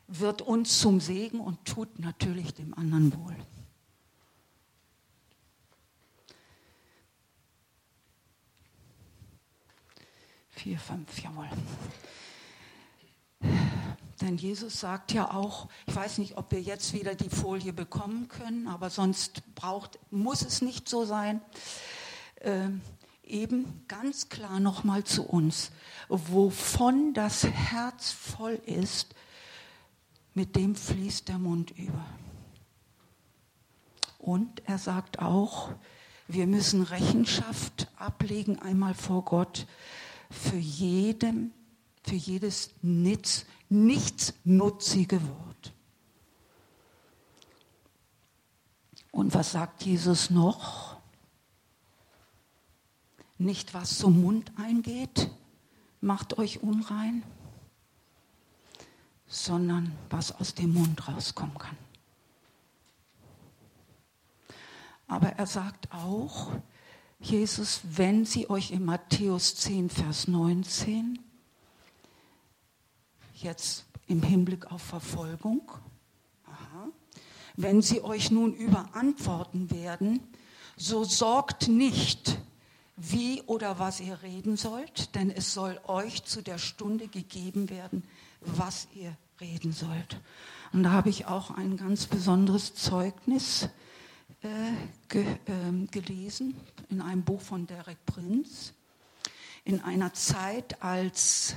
[0.08, 3.36] wird uns zum Segen und tut natürlich dem anderen wohl.
[10.62, 11.48] Vier, fünf, jawohl.
[14.20, 18.28] Denn Jesus sagt ja auch, ich weiß nicht, ob wir jetzt wieder die Folie bekommen
[18.28, 21.40] können, aber sonst braucht, muss es nicht so sein.
[22.36, 22.68] Äh,
[23.24, 25.72] eben ganz klar nochmal zu uns,
[26.08, 29.16] wovon das Herz voll ist,
[30.32, 32.06] mit dem fließt der Mund über.
[34.18, 35.72] Und er sagt auch,
[36.28, 39.66] Wir müssen Rechenschaft ablegen einmal vor Gott
[40.32, 41.52] für jedem,
[42.02, 45.72] für jedes Nitz, nichtsnutzige Wort.
[49.12, 50.96] Und was sagt Jesus noch?
[53.38, 55.30] Nicht was zum Mund eingeht,
[56.00, 57.22] macht euch unrein,
[59.26, 61.76] sondern was aus dem Mund rauskommen kann.
[65.08, 66.52] Aber er sagt auch,
[67.22, 71.20] Jesus, wenn sie euch in Matthäus 10, Vers 19,
[73.34, 75.70] jetzt im Hinblick auf Verfolgung,
[76.44, 76.88] aha,
[77.56, 80.20] wenn sie euch nun überantworten werden,
[80.76, 82.38] so sorgt nicht,
[82.96, 88.02] wie oder was ihr reden sollt, denn es soll euch zu der Stunde gegeben werden,
[88.40, 90.20] was ihr reden sollt.
[90.72, 93.68] Und da habe ich auch ein ganz besonderes Zeugnis
[95.08, 96.54] ge, äh, gelesen
[96.90, 98.72] in einem Buch von Derek Prinz.
[99.64, 101.54] In einer Zeit, als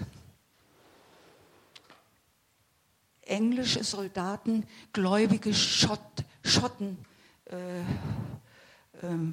[3.21, 5.99] englische Soldaten gläubige Schott,
[6.43, 6.97] Schotten
[7.45, 7.83] äh, äh,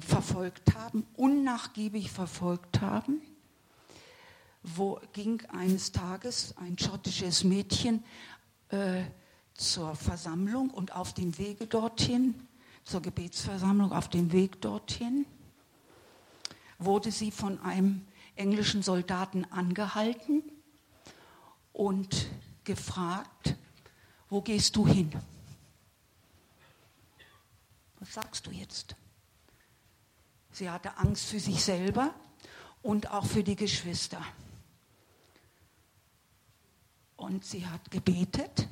[0.01, 3.21] verfolgt haben, unnachgiebig verfolgt haben,
[4.63, 8.03] wo ging eines Tages ein schottisches Mädchen
[8.69, 9.03] äh,
[9.53, 12.47] zur Versammlung und auf dem Wege dorthin,
[12.83, 15.25] zur Gebetsversammlung, auf dem Weg dorthin,
[16.77, 18.05] wurde sie von einem
[18.35, 20.43] englischen Soldaten angehalten
[21.71, 22.29] und
[22.63, 23.55] gefragt,
[24.29, 25.11] wo gehst du hin?
[27.99, 28.95] Was sagst du jetzt?
[30.51, 32.13] Sie hatte Angst für sich selber
[32.81, 34.23] und auch für die Geschwister.
[37.15, 38.67] Und sie hat gebetet,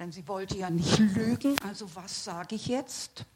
[0.00, 3.26] denn sie wollte ja nicht lügen, also was sage ich jetzt?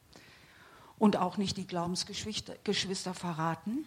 [0.98, 3.84] Und auch nicht die Glaubensgeschwister verraten.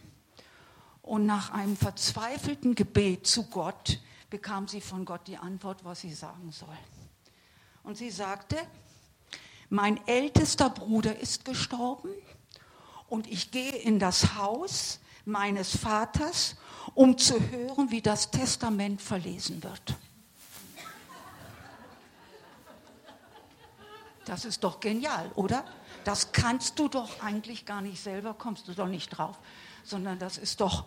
[1.02, 4.00] Und nach einem verzweifelten Gebet zu Gott
[4.30, 6.78] bekam sie von Gott die Antwort, was sie sagen soll.
[7.82, 8.58] Und sie sagte,
[9.70, 12.12] mein ältester Bruder ist gestorben
[13.10, 16.58] und ich gehe in das Haus meines Vaters,
[16.94, 19.96] um zu hören, wie das Testament verlesen wird.
[24.28, 25.64] Das ist doch genial, oder?
[26.04, 29.40] Das kannst du doch eigentlich gar nicht selber, kommst du doch nicht drauf,
[29.86, 30.84] sondern das ist doch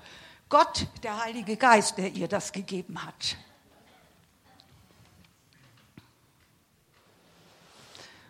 [0.50, 3.38] Gott, der Heilige Geist, der ihr das gegeben hat.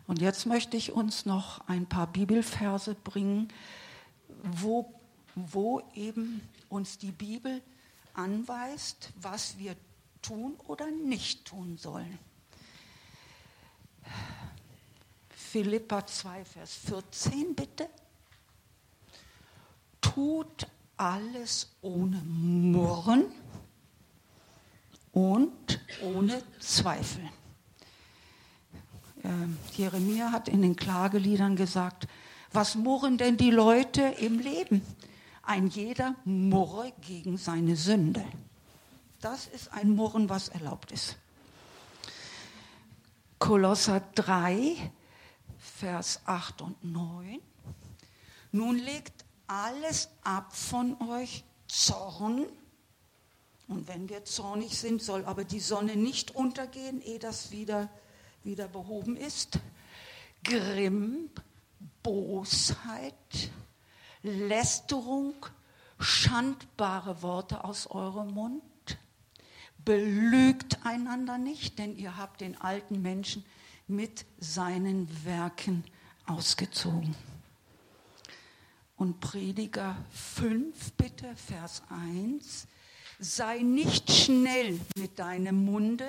[0.06, 3.48] Und jetzt möchte ich uns noch ein paar Bibelverse bringen,
[4.44, 4.94] wo,
[5.34, 7.62] wo eben uns die Bibel
[8.14, 9.74] anweist, was wir
[10.22, 12.18] tun oder nicht tun sollen.
[15.51, 17.88] Philippa 2, Vers 14 bitte.
[20.01, 23.24] Tut alles ohne Murren
[25.11, 27.28] und ohne Zweifel.
[29.24, 32.07] Ähm, Jeremia hat in den Klageliedern gesagt,
[32.53, 34.82] was murren denn die Leute im Leben?
[35.42, 38.24] Ein jeder murre gegen seine Sünde.
[39.20, 41.16] Das ist ein Murren, was erlaubt ist.
[43.40, 44.92] Kolosser 3,
[45.80, 47.40] Vers 8 und 9.
[48.52, 52.44] Nun legt alles ab von euch Zorn.
[53.66, 57.88] Und wenn wir zornig sind, soll aber die Sonne nicht untergehen, ehe das wieder,
[58.44, 59.58] wieder behoben ist.
[60.44, 61.30] Grimm,
[62.02, 63.14] Bosheit,
[64.22, 65.34] Lästerung,
[65.98, 68.98] schandbare Worte aus eurem Mund.
[69.82, 73.46] Belügt einander nicht, denn ihr habt den alten Menschen
[73.91, 75.84] mit seinen Werken
[76.26, 77.14] ausgezogen.
[78.97, 82.66] Und Prediger 5 bitte, Vers 1,
[83.18, 86.09] sei nicht schnell mit deinem Munde,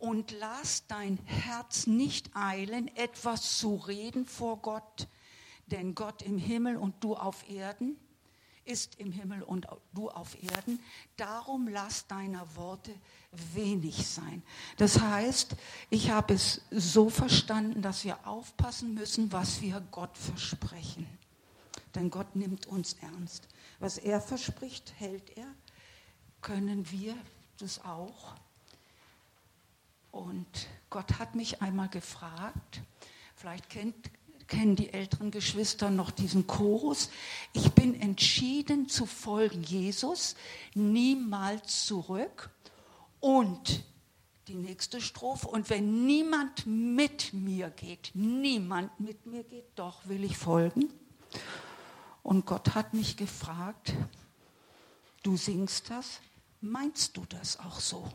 [0.00, 5.08] und lass dein Herz nicht eilen, etwas zu reden vor Gott,
[5.66, 7.96] denn Gott im Himmel und du auf Erden
[8.68, 10.78] ist im Himmel und du auf Erden.
[11.16, 12.94] Darum lass deiner Worte
[13.54, 14.42] wenig sein.
[14.76, 15.56] Das heißt,
[15.90, 21.06] ich habe es so verstanden, dass wir aufpassen müssen, was wir Gott versprechen.
[21.94, 23.48] Denn Gott nimmt uns ernst.
[23.78, 25.46] Was er verspricht, hält er.
[26.42, 27.16] Können wir
[27.58, 28.34] das auch?
[30.10, 32.82] Und Gott hat mich einmal gefragt,
[33.34, 34.10] vielleicht kennt,
[34.48, 37.10] kennen die älteren Geschwister noch diesen Chorus,
[37.52, 40.34] ich bin entschieden zu folgen Jesus,
[40.74, 42.50] niemals zurück.
[43.20, 43.84] Und
[44.48, 50.24] die nächste Strophe, und wenn niemand mit mir geht, niemand mit mir geht, doch will
[50.24, 50.88] ich folgen.
[52.22, 53.92] Und Gott hat mich gefragt,
[55.22, 56.20] du singst das,
[56.60, 58.08] meinst du das auch so?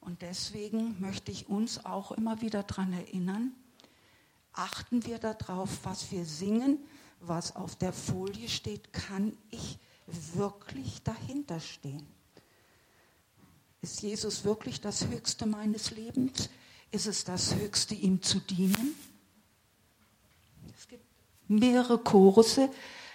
[0.00, 3.52] Und deswegen möchte ich uns auch immer wieder daran erinnern,
[4.52, 6.78] achten wir darauf, was wir singen,
[7.20, 9.78] was auf der Folie steht, kann ich
[10.34, 12.06] wirklich dahinter stehen?
[13.82, 16.50] Ist Jesus wirklich das Höchste meines Lebens?
[16.90, 18.94] Ist es das Höchste, ihm zu dienen?
[20.76, 21.04] Es gibt
[21.48, 22.68] mehrere Chorusse.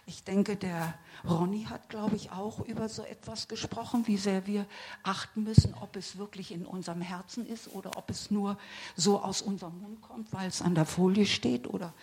[0.07, 0.97] Ich denke, der
[1.28, 4.65] Ronny hat, glaube ich, auch über so etwas gesprochen, wie sehr wir
[5.03, 8.57] achten müssen, ob es wirklich in unserem Herzen ist oder ob es nur
[8.95, 11.93] so aus unserem Mund kommt, weil es an der Folie steht oder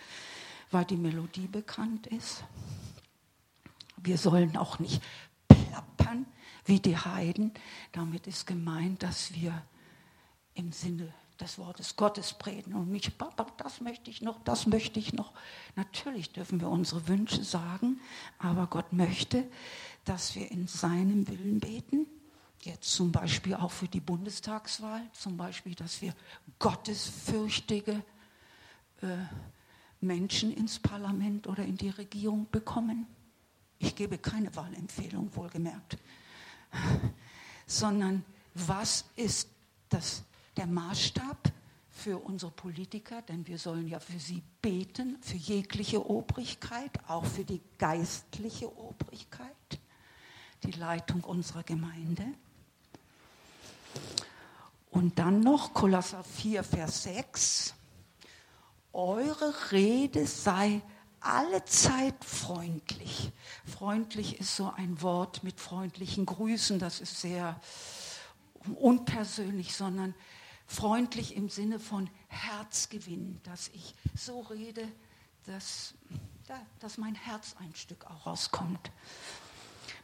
[0.71, 2.43] weil die Melodie bekannt ist.
[3.97, 5.01] Wir sollen auch nicht
[5.47, 6.25] plappern
[6.65, 7.53] wie die Heiden.
[7.91, 9.61] Damit ist gemeint, dass wir
[10.55, 14.99] im Sinne des Wortes Gottes reden und nicht, Papa, das möchte ich noch, das möchte
[14.99, 15.33] ich noch.
[15.75, 17.99] Natürlich dürfen wir unsere Wünsche sagen,
[18.37, 19.49] aber Gott möchte,
[20.05, 22.07] dass wir in seinem Willen beten.
[22.61, 26.15] Jetzt zum Beispiel auch für die Bundestagswahl, zum Beispiel, dass wir
[26.59, 28.03] gottesfürchtige
[29.01, 29.17] äh,
[29.99, 33.07] Menschen ins Parlament oder in die Regierung bekommen.
[33.79, 35.97] Ich gebe keine Wahlempfehlung, wohlgemerkt,
[37.67, 38.23] sondern
[38.53, 39.49] was ist
[39.89, 40.23] das,
[40.57, 41.51] der Maßstab
[41.89, 47.45] für unsere Politiker, denn wir sollen ja für sie beten, für jegliche Obrigkeit, auch für
[47.45, 49.79] die geistliche Obrigkeit,
[50.63, 52.25] die Leitung unserer Gemeinde.
[54.89, 57.75] Und dann noch Kolosser 4, Vers 6
[58.93, 60.81] eure Rede sei
[61.19, 63.31] alle Zeit freundlich.
[63.65, 67.59] Freundlich ist so ein Wort mit freundlichen Grüßen, das ist sehr
[68.75, 70.13] unpersönlich, sondern
[70.65, 74.87] freundlich im Sinne von Herzgewinn, dass ich so rede,
[75.45, 75.93] dass,
[76.47, 78.91] ja, dass mein Herz ein Stück auch rauskommt.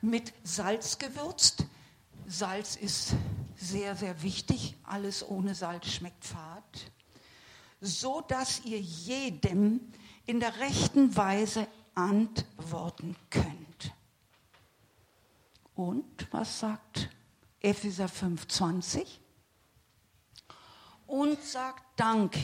[0.01, 1.66] Mit Salz gewürzt.
[2.28, 3.14] Salz ist
[3.57, 4.76] sehr, sehr wichtig.
[4.84, 6.91] Alles ohne Salz schmeckt fad
[7.82, 9.80] so dass ihr jedem
[10.26, 13.93] in der rechten Weise antworten könnt.
[15.76, 17.10] Und was sagt
[17.62, 19.05] Epheser 5,20?
[21.10, 22.38] Und sagt Dank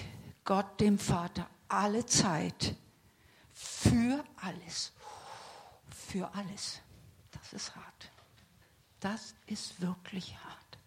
[0.44, 2.76] Gott dem Vater alle Zeit
[3.54, 4.92] für alles.
[5.88, 6.82] Für alles.
[7.32, 8.10] Das ist hart.
[9.00, 10.80] Das ist wirklich hart.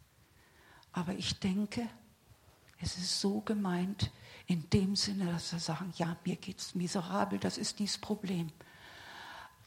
[0.90, 1.88] Aber ich denke,
[2.80, 4.10] es ist so gemeint,
[4.46, 8.50] in dem Sinne, dass wir sagen, ja, mir geht es miserabel, das ist dieses Problem.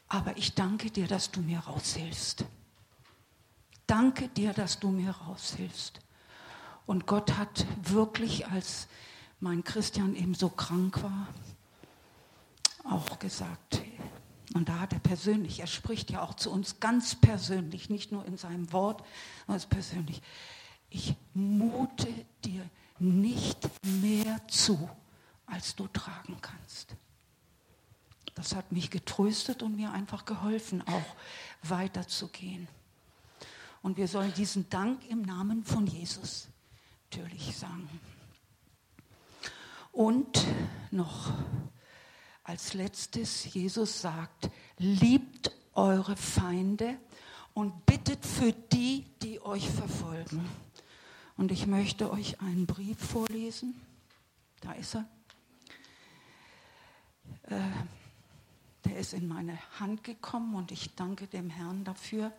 [0.08, 2.44] Aber ich danke dir, dass du mir raushilfst.
[3.86, 6.02] Danke dir, dass du mir raushilfst.
[6.86, 8.88] Und Gott hat wirklich, als
[9.40, 11.28] mein Christian eben so krank war,
[12.84, 13.80] auch gesagt,
[14.54, 18.26] und da hat er persönlich, er spricht ja auch zu uns ganz persönlich, nicht nur
[18.26, 19.02] in seinem Wort,
[19.46, 20.20] sondern persönlich,
[20.90, 22.08] ich mute
[22.44, 22.68] dir
[22.98, 24.90] nicht mehr zu,
[25.46, 26.94] als du tragen kannst.
[28.34, 31.16] Das hat mich getröstet und mir einfach geholfen, auch
[31.62, 32.68] weiterzugehen.
[33.82, 36.48] Und wir sollen diesen Dank im Namen von Jesus
[37.12, 37.88] natürlich sagen.
[39.92, 40.46] Und
[40.90, 41.30] noch
[42.42, 46.96] als letztes, Jesus sagt, liebt eure Feinde
[47.52, 50.48] und bittet für die, die euch verfolgen.
[51.36, 53.78] Und ich möchte euch einen Brief vorlesen.
[54.62, 55.06] Da ist er.
[57.42, 57.60] Äh,
[58.86, 62.32] der ist in meine Hand gekommen und ich danke dem Herrn dafür.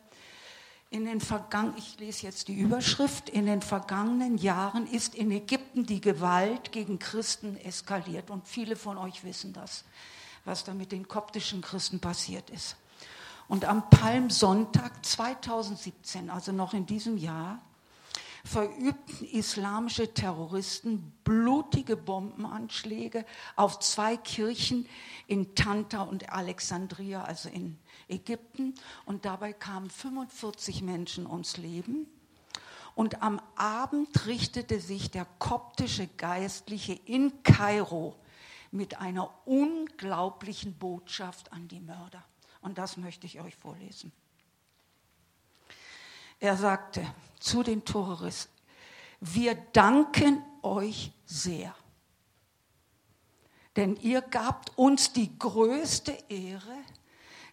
[0.93, 3.27] In den Vergangen, ich lese jetzt die Überschrift.
[3.27, 8.29] In den vergangenen Jahren ist in Ägypten die Gewalt gegen Christen eskaliert.
[8.29, 9.85] Und viele von euch wissen das,
[10.45, 12.75] was da mit den koptischen Christen passiert ist.
[13.47, 17.59] Und am Palmsonntag 2017, also noch in diesem Jahr,
[18.43, 23.25] verübten islamische Terroristen blutige Bombenanschläge
[23.55, 24.87] auf zwei Kirchen
[25.27, 27.77] in Tanta und Alexandria, also in
[28.09, 28.75] Ägypten.
[29.05, 32.07] Und dabei kamen 45 Menschen ums Leben.
[32.95, 38.15] Und am Abend richtete sich der koptische Geistliche in Kairo
[38.71, 42.23] mit einer unglaublichen Botschaft an die Mörder.
[42.61, 44.11] Und das möchte ich euch vorlesen.
[46.43, 47.07] Er sagte
[47.39, 48.51] zu den Terroristen,
[49.21, 51.73] wir danken euch sehr,
[53.77, 56.75] denn ihr gabt uns die größte Ehre,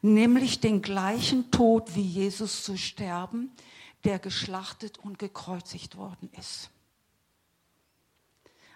[0.02, 3.52] nämlich den gleichen Tod wie Jesus zu sterben,
[4.02, 6.70] der geschlachtet und gekreuzigt worden ist.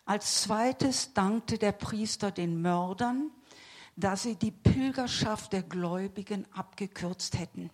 [0.04, 3.32] Als zweites dankte der Priester den Mördern,
[3.96, 7.68] dass sie die Pilgerschaft der Gläubigen abgekürzt hätten.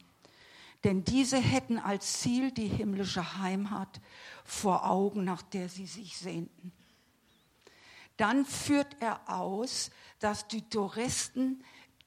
[0.85, 4.01] Denn diese hätten als Ziel die himmlische Heimat
[4.45, 6.72] vor Augen, nach der sie sich sehnten.
[8.16, 11.62] Dann führt er aus, dass die Touristen,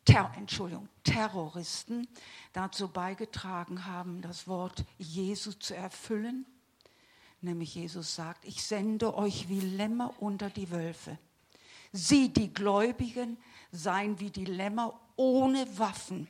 [0.05, 2.07] Ter, Entschuldigung, Terroristen
[2.51, 6.45] dazu beigetragen haben, das Wort Jesu zu erfüllen.
[7.41, 11.17] Nämlich Jesus sagt, ich sende euch wie Lämmer unter die Wölfe.
[11.91, 13.38] Sie, die Gläubigen,
[13.71, 16.28] seien wie die Lämmer ohne Waffen.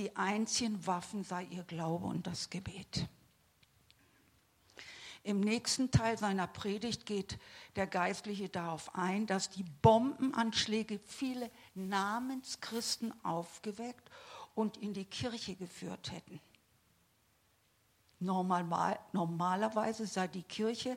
[0.00, 3.06] Die einzigen Waffen sei ihr Glaube und das Gebet.
[5.22, 7.38] Im nächsten Teil seiner Predigt geht
[7.76, 14.10] der Geistliche darauf ein, dass die Bombenanschläge viele Namenschristen aufgeweckt
[14.54, 16.40] und in die Kirche geführt hätten.
[18.20, 20.96] Normal, normalerweise sei die Kirche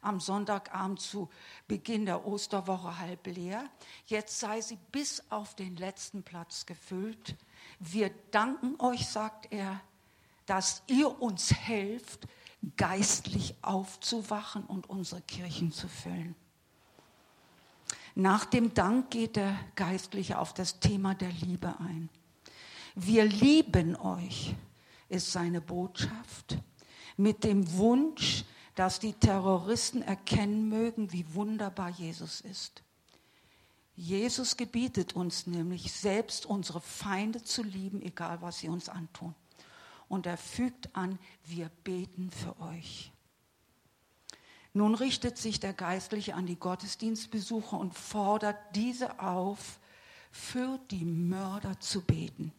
[0.00, 1.28] am Sonntagabend zu
[1.66, 3.68] Beginn der Osterwoche halb leer.
[4.06, 7.34] Jetzt sei sie bis auf den letzten Platz gefüllt.
[7.78, 9.80] Wir danken euch, sagt er,
[10.46, 12.26] dass ihr uns helft,
[12.76, 16.34] geistlich aufzuwachen und unsere Kirchen zu füllen.
[18.14, 22.08] Nach dem Dank geht der Geistliche auf das Thema der Liebe ein.
[22.94, 24.54] Wir lieben euch,
[25.08, 26.58] ist seine Botschaft,
[27.16, 28.44] mit dem Wunsch,
[28.76, 32.82] dass die Terroristen erkennen mögen, wie wunderbar Jesus ist.
[33.96, 39.34] Jesus gebietet uns nämlich, selbst unsere Feinde zu lieben, egal was sie uns antun.
[40.08, 43.12] Und er fügt an, wir beten für euch.
[44.72, 49.78] Nun richtet sich der Geistliche an die Gottesdienstbesucher und fordert diese auf,
[50.32, 52.52] für die Mörder zu beten.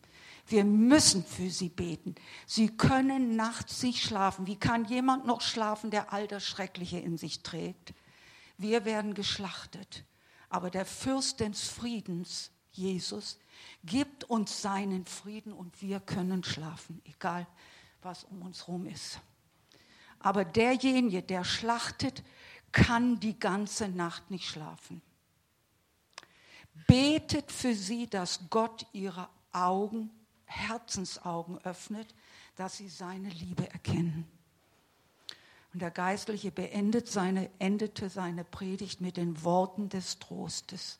[0.47, 2.15] Wir müssen für sie beten.
[2.45, 4.47] Sie können nachts nicht schlafen.
[4.47, 7.93] Wie kann jemand noch schlafen, der all das Schreckliche in sich trägt?
[8.57, 10.05] Wir werden geschlachtet.
[10.55, 13.37] Aber der Fürst des Friedens, Jesus,
[13.83, 17.45] gibt uns seinen Frieden und wir können schlafen, egal
[18.01, 19.19] was um uns herum ist.
[20.17, 22.23] Aber derjenige, der schlachtet,
[22.71, 25.01] kann die ganze Nacht nicht schlafen.
[26.87, 30.09] Betet für sie, dass Gott ihre Augen
[30.45, 32.15] Herzensaugen öffnet,
[32.55, 34.25] dass sie seine Liebe erkennen.
[35.75, 40.99] Und der Geistliche beendet seine, endete seine Predigt mit den Worten des Trostes.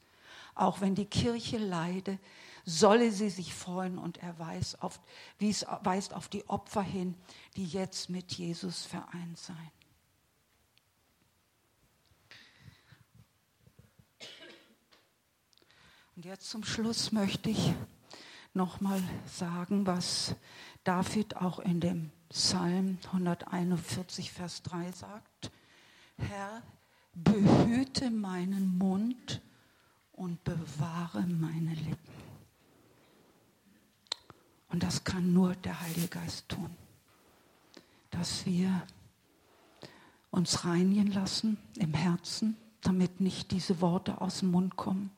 [0.53, 2.19] Auch wenn die Kirche leide,
[2.65, 4.99] solle sie sich freuen und er weist auf,
[5.83, 7.15] weist auf die Opfer hin,
[7.55, 9.71] die jetzt mit Jesus vereint seien.
[16.17, 17.73] Und jetzt zum Schluss möchte ich
[18.53, 20.35] nochmal sagen, was
[20.85, 25.51] David auch in dem Psalm 141, Vers 3 sagt.
[26.17, 26.61] Herr,
[27.13, 29.41] behüte meinen Mund
[30.13, 32.13] und bewahre meine Lippen.
[34.69, 36.69] Und das kann nur der Heilige Geist tun,
[38.11, 38.85] dass wir
[40.29, 45.09] uns reinigen lassen im Herzen, damit nicht diese Worte aus dem Mund kommen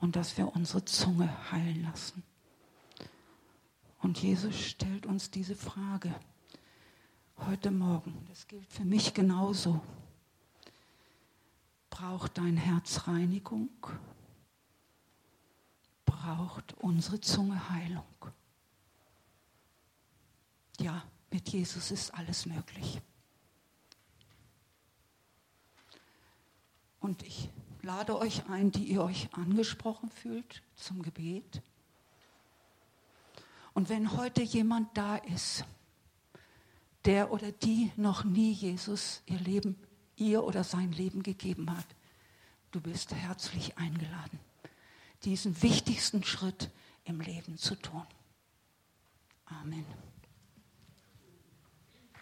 [0.00, 2.24] und dass wir unsere Zunge heilen lassen.
[4.04, 6.14] Und Jesus stellt uns diese Frage
[7.38, 8.22] heute Morgen.
[8.28, 9.80] Das gilt für mich genauso.
[11.88, 13.70] Braucht dein Herz Reinigung?
[16.04, 18.04] Braucht unsere Zunge Heilung?
[20.78, 23.00] Ja, mit Jesus ist alles möglich.
[27.00, 27.48] Und ich
[27.80, 31.62] lade euch ein, die ihr euch angesprochen fühlt, zum Gebet.
[33.74, 35.64] Und wenn heute jemand da ist,
[37.04, 39.76] der oder die noch nie Jesus ihr Leben,
[40.16, 41.86] ihr oder sein Leben gegeben hat,
[42.70, 44.38] du bist herzlich eingeladen,
[45.24, 46.70] diesen wichtigsten Schritt
[47.04, 48.06] im Leben zu tun.
[49.46, 49.84] Amen.